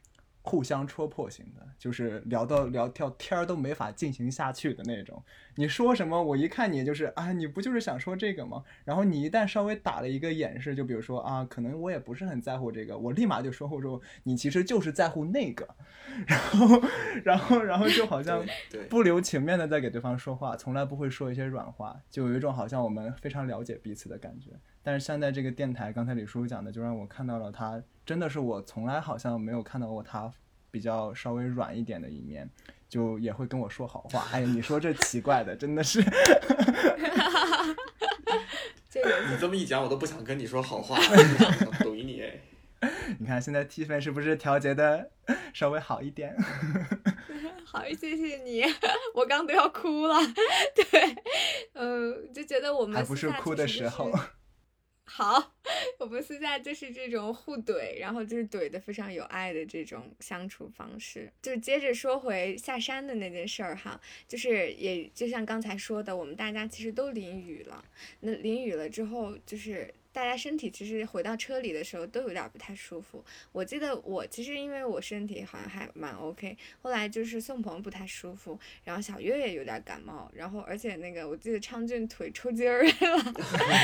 [0.48, 5.22] 互相戳破型的，就是聊到聊到天儿都没法进行下去的那种。
[5.56, 8.64] 你说什么，我一看你就是啊，你不就是想说这个吗？
[8.86, 15.68] 然后你一旦稍微打了一个掩饰，就比如说啊，可能我也不是很在乎这个，我立马就说，或者说你其实就是在乎那个，
[16.26, 16.82] 然后
[17.24, 18.45] 然后然后就好像
[18.89, 24.52] 不留情面的在给对方说话，从来不会说一些软话，就有一种好像我们非常了解彼此的感觉。
[24.88, 30.32] 但是现在这个电台，刚才李叔叔讲的，就让我看到了他真的是我从来好像没有看到过他
[30.72, 32.50] 比较稍微软一点的一面，
[32.88, 34.26] 就也会跟我说好话。
[34.32, 36.00] 哎呀，你说这奇怪的，真的是。
[39.30, 40.98] 你这么一讲，我都不想跟你说好话，
[41.82, 42.40] 怼你哎。
[43.20, 45.12] 你看现在气氛是不是调节的
[45.54, 46.34] 稍微好一点？
[47.68, 48.64] 好，谢谢你，
[49.14, 50.16] 我刚都要哭了。
[50.74, 51.14] 对，
[51.74, 54.10] 嗯，就觉得我们还不是哭的时候。
[55.10, 55.55] 好，
[55.99, 61.32] 我们私下就是这种互怼，然后就是怼的非常有爱的这种相处方式。
[61.41, 67.84] 就接着说回下山的那件事儿哈，就是也就像刚才说的，我们大家其实都淋雨了。
[68.20, 73.24] 那淋雨了之后，就是大家身体其实回到车里的时候都有点儿不太舒服。
[73.51, 82.91] 我记得我其实因为我身体好像还蛮 OK，后来就是宋鹏不太舒服，然后小月也有点感冒，然后而且那个我记得昌俊腿抽筋儿了。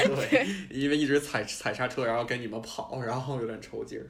[0.07, 4.09] 对， 因为一直踩踩刹车，然后跟你们跑，然后有点抽筋儿。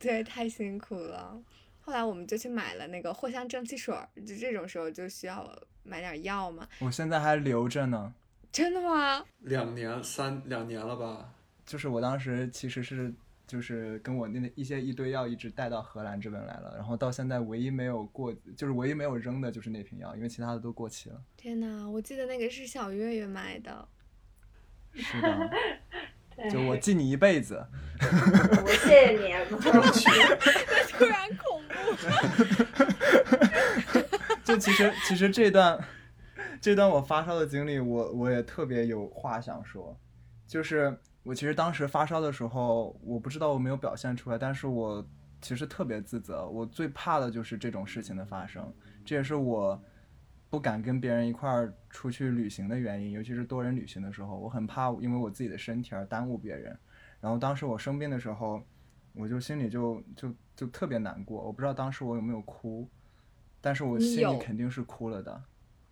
[0.00, 1.40] 对，太辛苦了。
[1.82, 5.48] 后来我们就去买了那个藿香正气水儿，就这种时候就需要
[5.84, 6.68] 买点药嘛。
[6.80, 8.12] 我现在还留着呢。
[8.54, 9.24] 真的吗？
[9.40, 11.28] 两年三两年了吧？
[11.66, 13.12] 就是我当时其实是
[13.48, 21.20] 就是跟我那一些一堆药一直带到荷兰这边来了，然后到现在唯一没有过，就是唯一没有扔的就是那瓶药，因为其他的都过期了。
[21.36, 23.88] 天呐，我记得那个是小月月买的。
[24.94, 25.50] 是的，
[26.36, 27.66] 对就我记你一辈子。
[28.00, 29.44] 我谢谢你，啊
[30.96, 31.74] 突然恐怖。
[34.44, 35.76] 就其实其实这段
[36.64, 39.94] 这段我发烧的经历，我我也特别有话想说，
[40.46, 45.06] 就是我其实当时发烧的时候，我不知道我没有表现出来，但是我
[45.42, 48.72] 其实特别自责，我最怕的就是这种事情的发生，
[49.04, 49.78] 这也是我
[50.48, 56.74] 不敢跟别人一块儿出去旅行的原因，尤其是多人旅行的时候，我很怕因为我自己的身体而耽误别人。
[57.20, 58.62] 然后当时我生病的时候，
[59.12, 62.88] 我就心里就就就特别难过，我不知道当时我有没有哭，
[63.60, 65.42] 但是我心里肯定是哭了的，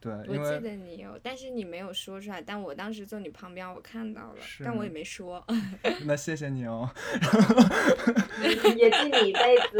[0.02, 2.42] 对，我记得你有，但是你没有说出来。
[2.42, 5.46] 但我当时坐你旁边，我看到了，但我也没说。
[6.04, 6.90] 那谢谢你哦，
[8.76, 9.78] 也记你一辈子。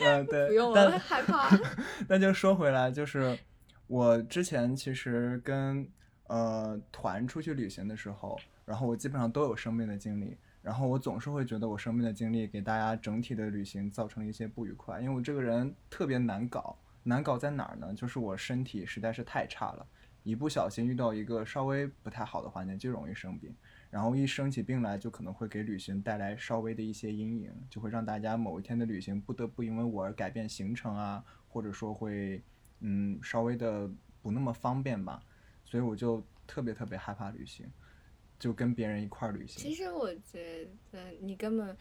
[0.02, 1.50] 嗯对，不用，我但害怕。
[2.08, 3.38] 那就说回来，就是
[3.86, 5.86] 我之前其实跟
[6.28, 16.78] 呃团出去旅行的时候，然后我基本上都有生病的经历，然后我总是会觉得我生病的经历给大家整体的旅行造成了一些不愉快，因为我这个人特别难搞，
[17.08, 17.94] 难搞在哪儿呢？
[17.94, 19.86] 就是我身体实在是太差了，
[20.24, 23.54] 一不小心遇到一个稍微不太好的环境就容易生病。
[23.90, 32.42] 然后一生起病来，就可能会给旅行带来稍微的一些阴影，就会让大家某一天的旅行不得不因为我而改变行程啊，或者说会
[32.80, 33.88] 嗯稍微的
[34.20, 35.22] 不那么方便吧，
[35.64, 37.70] 所以我就特别特别害怕旅行，
[38.36, 39.62] 就跟别人一块儿旅行。
[39.62, 41.74] 其实我觉得你根本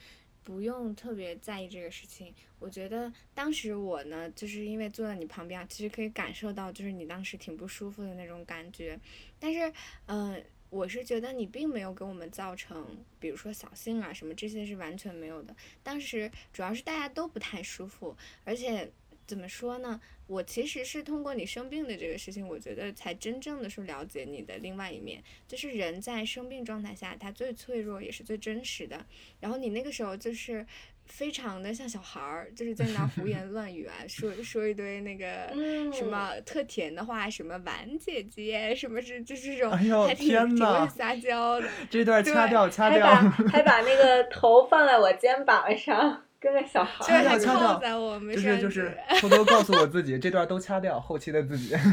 [0.45, 2.33] 不用特别在意这个事情。
[2.59, 8.97] 我觉得当时我呢，就是因为坐在你旁边，其实可以感受到，就是你当时挺不舒服的那种感觉。
[9.39, 9.73] 但是，
[10.05, 12.85] 嗯、我是觉得你并没有给我们造成，
[13.19, 15.55] 比如说扫兴啊什么这些是完全没有的。
[15.81, 18.91] 当时主要是大家都不太舒服，而且
[19.25, 19.99] 怎么说呢？
[20.27, 25.23] 我其实是通过你生病的这个事情，我觉得才真正的是了解你的另外一面。
[25.47, 29.05] 就是人在生病状态下，他最脆弱也是最真实的。
[29.39, 30.65] 然后你那个时候就是
[31.05, 41.67] 非常的像小孩儿，就是在那胡言乱语啊，说说一堆那个嗯什么特甜的话，什么婉姐姐，什么是就是这种哎呦还挺挺天呐会撒娇的。
[41.91, 43.05] 这段掐对掉，掐还掉。
[43.05, 47.29] 把还把那个头放在我肩膀上，跟个小孩对，儿。
[47.29, 51.75] 还掐掉靠在我们就上是就是偷偷告诉我自己，这段都掐掉，后期的自己。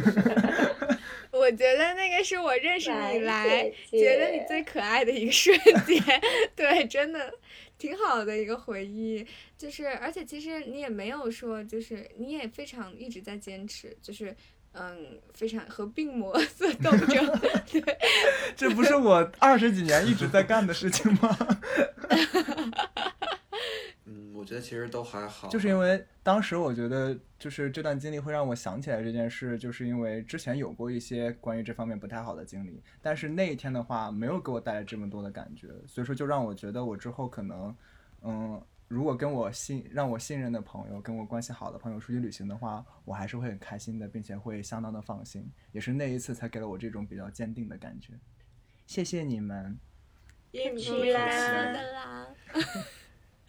[1.32, 6.02] 我觉得那个是我认识你婉来姐觉得你最可爱的一个瞬间，
[6.54, 7.32] 对，真的
[7.78, 9.26] 挺好的一个回忆。
[9.56, 14.36] 就是，而且其实你也没有说，就是你也非常一直在坚持，就是
[14.74, 17.40] 嗯，非常和病魔 做斗争，
[17.72, 17.82] 对，
[18.54, 21.36] 这不是我二十几年一直在干的事情吗？
[24.04, 37.76] 嗯，我觉得其实都还好，就是因为当时我觉得，就是这段经历会让我想起来这件事，就是因为之前有过一些关于这方面不太好的经历，但是那一天的话没有给我带来这么多的感觉，所以说就让我觉得我之后可能，
[38.22, 45.48] 嗯，如果跟我信让我信任的朋友，跟我关系好的朋友出去旅行的话，我还是会很开心的，并且会相当的放心。
[45.70, 48.14] 也是那一次才给了我这种比较坚定的感觉。
[48.84, 49.78] 谢谢你们。
[50.50, 52.28] 也起没有来说的啦，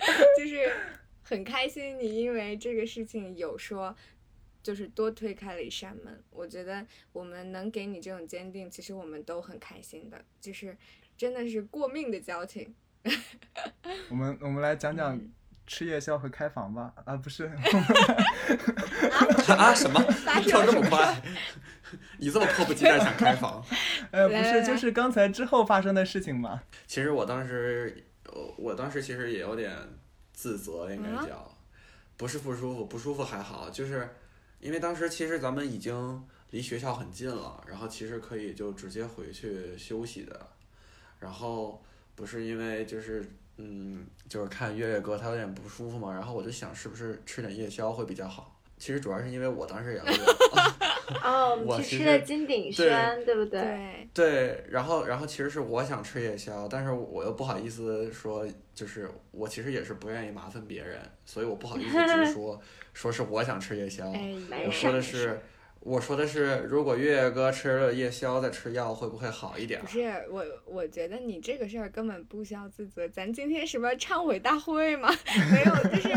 [0.37, 0.71] 就是
[1.23, 3.95] 很开心，你因为这个事情有说，
[4.61, 6.23] 就是多推开了一扇门。
[6.29, 10.77] 我觉得我们能给你这种坚定，其实我们都很开心的，就是
[11.17, 12.73] 真的是过命的交情。
[14.09, 15.31] 我们我们来讲讲嗯
[15.67, 16.93] 吃夜宵和开房吧。
[17.05, 17.45] 啊，不是，
[19.57, 20.01] 啊什么
[20.41, 21.21] 跳这么么快？
[22.17, 23.63] 你这么迫不及待想开房？
[24.11, 26.63] 呃，不是，就是刚才之后发生的事情嘛。
[26.87, 29.71] 其实我当时，呃，我当时其实也有点
[30.33, 31.57] 自责，应该啊叫，
[32.17, 34.09] 不是不舒服，不舒服还好，就是
[34.59, 40.47] 因为当时其实咱们已经离学校很近了，然后其实可以就直接回去休息的，
[41.19, 41.83] 然后
[42.15, 43.23] 不是因为就是
[43.57, 48.52] 嗯，就是看月月哥他有点不舒服嘛，然后我就想是不是吃点夜宵会比较好。
[48.83, 50.75] 其实主要是因为我当时也饿了
[51.23, 53.61] 哦， 我们去吃我其实的金鼎轩，对不对？
[54.13, 62.59] 对，对，然后然后其实是我想吃夜宵，但是我又不好意思说，就是我其实也是不愿意麻烦别人，所以我不好意思直说
[62.93, 65.39] 说是我想吃夜宵，哎我说的是
[65.85, 69.87] 我说的是如果月月哥吃了夜宵再吃药会不会好一点不？
[69.87, 73.05] 是我，我觉得你这个事儿根本不需要自责。
[73.09, 75.09] 咱今天什么忏悔大会吗？
[75.51, 76.09] 没有，就是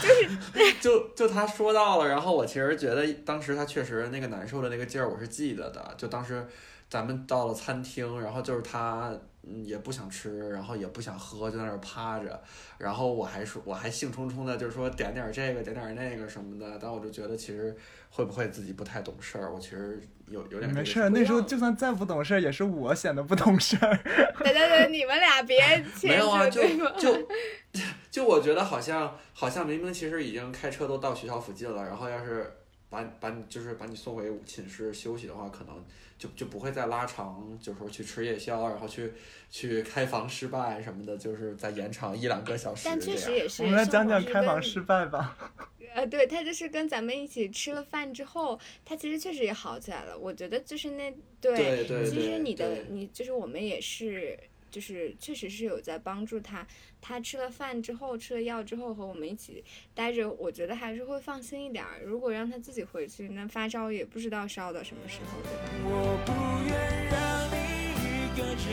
[0.00, 6.46] 就是 就就他说到了，然后我其实觉得当时他确实那个难受的那个劲儿我是记得的，就当时
[6.88, 12.40] 咱们到了餐厅，然后就是他嗯也不想吃，然后也不想喝，就在那儿趴着，
[12.78, 17.76] 然后我还说我还兴冲冲的就是说点点儿这个点点儿那个什么的，但我就觉得其实
[18.10, 23.96] 会不会自己不太懂事儿，我其实有有点没事儿，那时候就算再不懂事儿，也是我显得不懂事儿。
[24.44, 25.58] 等等等，你们俩别
[25.96, 26.90] 牵没有啊，扯就？
[26.98, 27.28] 就
[28.10, 32.52] 就我觉得好像好像明明其实已经开车都到学校附近了，然后要是
[32.88, 35.84] 把把你就是把你送回寝室休息的话，可能
[36.20, 39.10] 就就不会再拉长，就是说去吃夜宵，然后去
[39.50, 43.00] 去开房失败什么的，就是再延长一两个小时但。
[43.00, 43.62] 确实也是。
[43.62, 45.34] 我们来讲讲开房失败吧。
[45.94, 50.16] 呃，对他就是跟咱们一起吃了饭之后，他其实确实也好起来了。
[50.16, 51.10] 我觉得就是那
[51.40, 54.38] 对，对对其实你的你就是我们也是，
[54.70, 56.64] 就是确实是有在帮助他。
[57.00, 62.02] 他吃了饭之后，吃了药之后和我们一起待着，我觉得还是会放心一点儿。
[62.04, 65.62] 如果让他自己回去，那发烧也不知道烧到什么时候，对吧？
[65.84, 66.32] 我不
[66.68, 66.72] 愿
[67.10, 67.56] 让你
[68.04, 68.70] 一个人，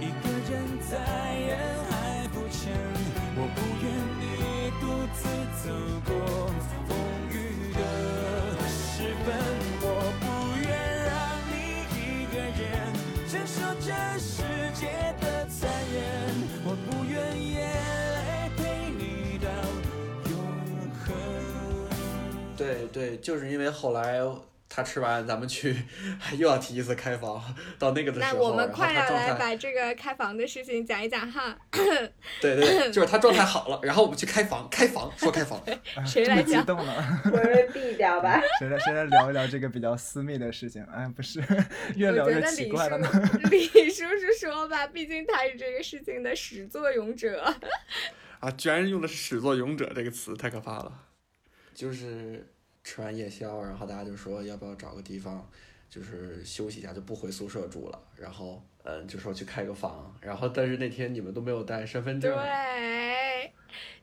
[0.00, 0.90] 一个人在
[1.40, 1.50] 人
[1.84, 2.60] 海浮沉。
[3.34, 3.84] 我不愿
[4.20, 4.22] 你
[4.80, 4.82] 独
[5.14, 5.20] 自
[5.62, 5.64] 走
[6.06, 6.12] 过
[22.62, 24.20] 对对，就是因为后来
[24.74, 25.76] 他吃完，咱们去
[26.38, 27.42] 又要提一次开房，
[27.78, 31.54] 到那个的时候，那我们快要他状态来把这个开房的事情讲一讲哈。
[32.40, 37.20] 对对，就是他状态好了，然后我们去开房，开房说开房， 哎谁来讲动了？
[37.30, 38.40] 我被毙掉吧。
[38.58, 40.82] 谁来谁来聊一聊这个比较私密的事情？
[40.84, 41.38] 哎，不是，
[41.96, 43.08] 越我聊越奇怪了呢。
[43.50, 47.54] 李叔叔说吧，毕竟他是这个事情的始作俑者。
[48.40, 50.92] 啊，居然用的是“始作俑者”这个词，太可怕了。
[51.74, 52.46] 就是
[52.84, 55.48] 吃完夜宵，然后大家就说要不要找个地方，
[55.88, 58.02] 就是休息一下，就不回宿舍住了。
[58.16, 60.14] 然后，嗯，就说去开个房。
[60.20, 62.34] 然后，但是那天你们都没有带身份证。
[62.36, 63.52] 对，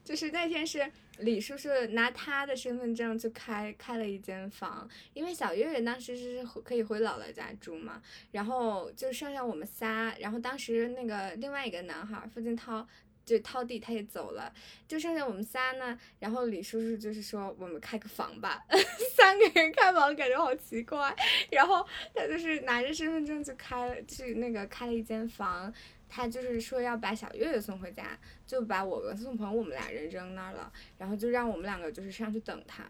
[0.04, 0.90] 就是那天是
[1.20, 8.02] 李叔叔拿他的身份证去开开了一间房，因为小月月当时是可以回姥姥家住嘛，
[8.32, 12.88] 然后就剩下我们仨，然后当时那个另外一个男孩付金涛。
[13.30, 14.52] 就涛弟他也走了，
[14.88, 15.96] 就剩下我们仨呢。
[16.18, 18.66] 然后李叔叔就是说我们开个房吧，
[19.16, 21.16] 三个人开房感觉好奇怪。
[21.52, 25.72] 然后他就是拿着身份证就开了，去那个开了一间房。
[26.12, 28.18] 他就是说要把小月月送回家，
[28.48, 32.84] 就把我跟宋鹏我们俩人扔那儿了，然后就让我们两个就是上去等他。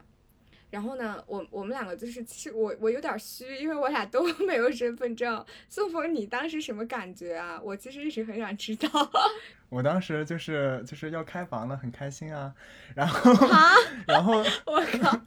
[0.69, 5.43] 然后呢，我我们两个就是，其实我我有点虚，因为我俩都 没有身份证。
[5.67, 7.59] 宋峰，你当时什么感觉啊？
[7.63, 8.89] 我其实一直很想知道。
[9.69, 12.53] 我当时就是就是要开房了，很开心啊。
[12.95, 13.73] 然后啊！
[14.07, 15.19] 然后我靠！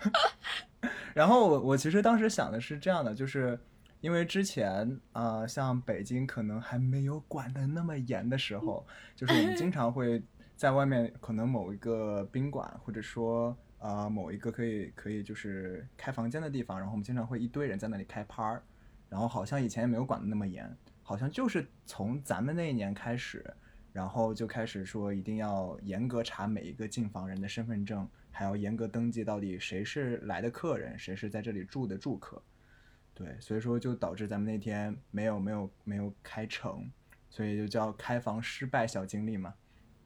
[1.15, 3.59] 然后我我其实当时想的是这样的，就是
[4.01, 8.85] 因为之前呃，像北京可能还没有管得那么严的时候，
[9.15, 10.23] 就是我们经常会
[10.57, 18.63] 在外面可能某一个宾馆，或者说呃某一个可以可以就是开房间的地方，然后我们经常会一堆人在那里开趴儿，
[19.09, 23.45] 然后好像以前也没有管得那么严，好像就是从咱们那一年开始。
[23.93, 32.43] 然后就开始说一定要严格查每一个进房人的身份证，还要严格登记到底谁是来的客人，谁是在这里住的住客。
[33.13, 36.91] 对，所以说就导致咱们那天没有没有没有开成，
[37.29, 39.53] 所以就叫开房失败小经历嘛。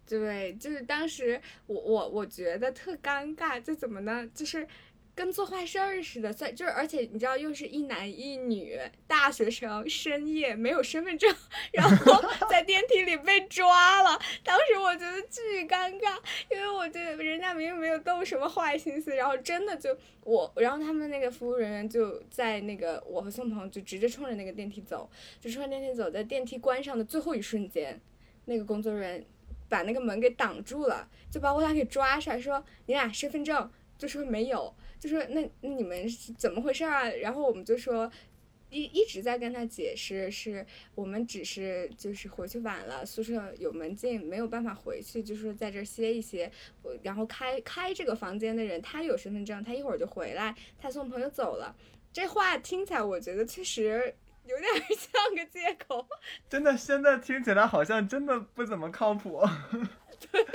[0.09, 4.29] 对，就是当时我我我觉得特尴尬，就怎么呢？
[4.35, 4.67] 就是
[5.15, 11.35] 跟做坏事儿似的，算就是而且你知道，又是一男一女大学生，深夜没有身份证，
[11.73, 14.21] 然后 在电梯里被抓了。
[14.45, 16.19] 当时我觉得巨尴尬，
[16.51, 25.09] 因为我觉得人家明明没有动什么坏心思，然后真的就我，然后他们那个服务人员就在那个我和宋鹏就直接冲着那个电梯走，
[25.41, 27.99] 就冲着电梯走，在电梯关上的最后一瞬间，
[28.45, 29.27] 那个工作人员
[29.69, 37.09] 把那个门给挡住了，就把我俩给抓出来，说你俩身份证，就说没有，就说那那你们是怎么回事啊？
[37.09, 38.11] 然后我们就说。
[38.69, 40.67] 一一直在跟他解释，是
[40.97, 46.51] 我们只是就是回去晚了，宿舍有门禁，没有办法回去，就说在这歇一歇。
[47.01, 51.77] 然后开开这个房间的人，他有身份证，他一会儿就回来，他送朋友走了。
[52.13, 54.13] 这话听起来，我觉得确实
[54.47, 56.07] 有点像个借口。
[56.49, 59.43] 真的，现在听起来好像真的不怎么靠谱。
[60.33, 60.47] 对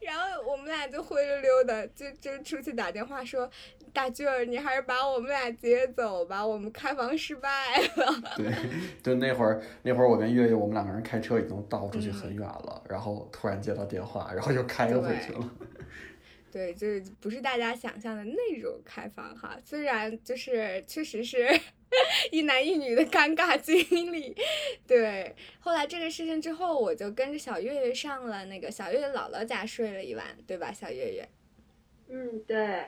[0.00, 3.50] 然后我们俩就灰溜溜的，就就出去打电话说，
[3.92, 7.50] 大俊儿，你还是把我们俩接走吧，我们开房失败
[7.96, 8.22] 了。
[8.38, 8.52] 对，
[9.02, 15.50] 就那会儿，那会儿我跟月月，我们两个人开车已经倒出去很远了，然后突然接到电话，然后又开回去了。
[16.50, 21.48] 对，就是不是大家想象的那种开放哈，虽然就是确实是
[22.32, 24.34] 一男一女的尴尬经历。
[24.86, 31.28] 对，后来这个事情之后，我就跟着小月月上了那个小月月姥姥家睡了一晚，对吧，小月月？
[32.08, 32.84] 嗯，对，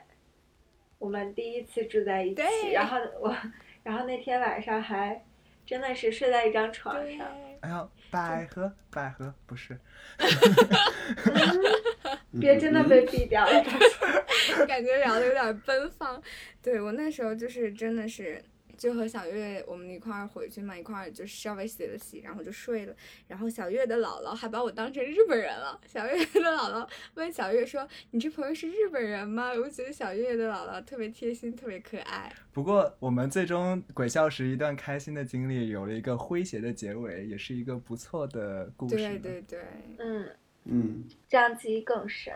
[0.98, 2.42] 我们第一次住在一起，
[2.72, 3.36] 然后我，
[3.82, 5.22] 然后那天晚上还
[5.66, 7.26] 真的是睡在一张床上，
[7.60, 9.78] 哎呦，百合百合不是，
[12.38, 13.64] 别真的被毙掉了。
[14.68, 16.22] 感觉聊的有点奔放。
[16.62, 18.42] 对我那时候就是真的是。
[18.80, 22.96] 就和小月我们一块儿回去嘛，一块儿就稍微洗了洗，然后就睡了。
[23.28, 25.78] 然后小月的姥姥还把我当成日本人了。
[25.86, 32.32] 小月的姥姥问小月说：“你这朋友是日本人吗？”我觉得小月的姥姥特别贴心，特别可爱。
[32.52, 38.96] 不过我们最终鬼笑时一段开心的经历有了一个诙谐的结尾，也是一个不错的故事。
[38.96, 39.60] 对对对，
[39.98, 40.26] 嗯，
[40.70, 42.32] 嗯，这样记忆更深。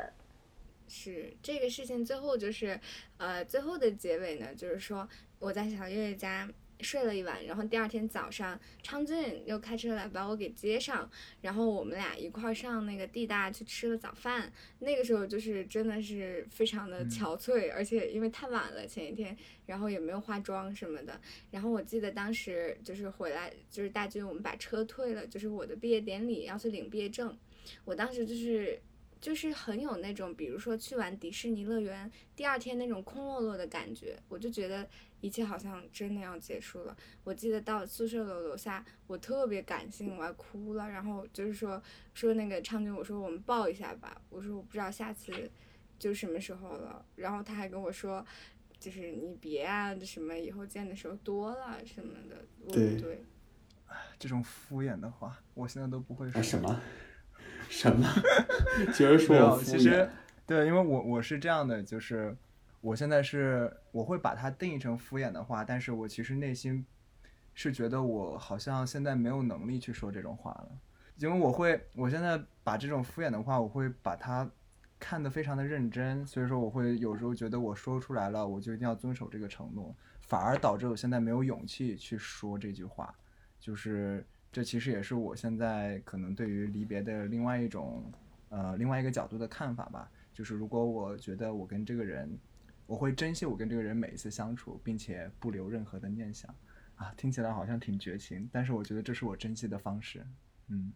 [0.87, 2.79] 是这个事情最后就是，
[3.17, 5.09] 呃，最后的结尾呢，就是说
[5.39, 6.49] 我在小月月家
[6.85, 14.53] 睡了一晚，然后第二天早上昌俊又开车来把我给接上，然后我们俩一块儿上那个地大去吃了早饭。
[14.81, 19.35] 那个时候就是真的是非常的嗯憔悴，而且因为太晚了前一天，
[19.65, 21.19] 然后也没有化妆什么的。
[21.51, 27.35] 然后我记得当时就是回来，就是大军我们把车退了，就是我的毕业典礼要去领毕业证，
[27.85, 28.79] 我当时就是。
[29.25, 34.87] 就是很有那种，比如说去完迪士尼乐园，第二天那种空落落的感觉，我就觉得
[35.23, 36.95] 一切好像真的要结束了。
[37.25, 40.91] 我记得到宿舍楼楼下，我特别感性，我还哭了。
[40.91, 41.83] 然后就是说
[42.13, 45.51] 说那个昌军，我说我们抱一下吧，我说我不知道下次
[45.99, 47.03] 就什么时候了。
[47.17, 48.23] 然后他还跟我说，
[48.79, 52.45] 就是你别啊，什么以后见的时候多了什么的。
[52.67, 53.25] 我对对，
[54.19, 56.39] 这种敷衍的话，我现在都不会说。
[56.39, 56.79] 啊什么
[57.69, 58.07] 什么？
[58.93, 60.09] 居然说其实？
[60.47, 62.37] 对，因为我我是这样的，就是
[62.81, 66.85] 我现在是我会把它定义成敷衍的话，但是我其实内心
[67.55, 70.69] 是觉得我好像现在没有能力去说这种话了，
[71.17, 74.49] 因为我会我现在把这种敷衍的话，我会把它
[75.01, 83.15] 看得非常的认真，所以说我会有时候觉得我说出来了，我就一定要遵守这个承诺，反而导致我现在没有勇气去说这句话，
[83.59, 88.05] 就是这其实也是我现在可能对于离别的另外一种
[88.51, 90.09] 呃另外一个角度的看法吧。
[90.33, 92.39] 就是如果我觉得我跟这个人，
[92.87, 96.55] 我会珍惜我跟这个人每一次相处，并且不留任何的念想
[96.95, 100.25] 啊，听起来好像挺绝情，但是我觉得这是我珍惜的方式。
[100.69, 100.93] 嗯，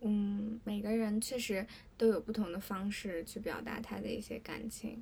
[0.00, 1.64] 嗯，每个人确实
[1.96, 5.00] 都有不同的方式去表达他的一些感情。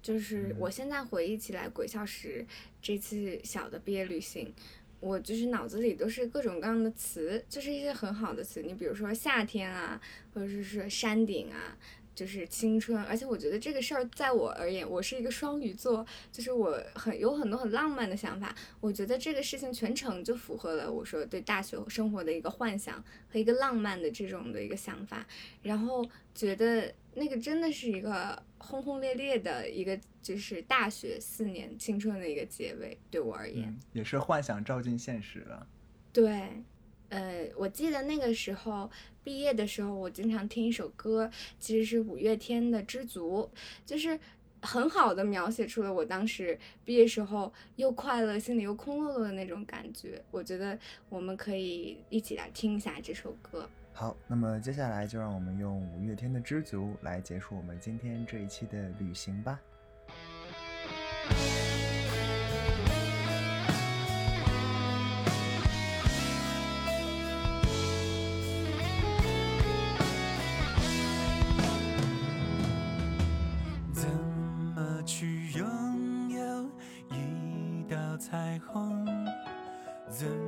[0.00, 2.46] 就是我现在回忆起来，鬼笑时
[2.80, 4.54] 这次小的毕业旅行，
[5.00, 8.62] 我就是脑子里都是各种各样的词，就是一些很好的词。
[8.62, 10.00] 你比如说夏天啊，
[10.34, 11.76] 或者是说山顶啊，
[12.18, 13.00] 就是青春。
[13.04, 18.52] 而且我觉得这个事儿在我而言，我是一个双鱼座，就是我很有很多很浪漫的想法。
[18.80, 25.24] 我觉得这个事情全程就符合了我说对大学生活的一个幻想和一个浪漫的这种的一个想法，
[25.62, 26.04] 然后
[26.34, 35.66] 觉得那个真的是一个轰轰烈烈的一个，就是大学四年青春的一个结尾，对我而言，嗯，也是幻想照进现实了。
[36.12, 36.64] 对，
[37.10, 38.90] 呃，我记得那个时候
[39.24, 43.48] 毕业的时候，我经常听一首歌，其实是五月天的《知足》，
[43.86, 44.18] 就是
[44.60, 50.22] 很好的描写出了我当时毕业时候又快乐，心里又空落落的那种感觉。
[50.30, 50.78] 我觉得
[51.08, 53.68] 我们可以一起来听一下这首歌。
[53.92, 59.58] 好，那么接下来就让我们用五月天的《知足》来结束我们今天这一期的旅行吧。
[78.58, 79.06] 彩虹？
[80.08, 80.47] 怎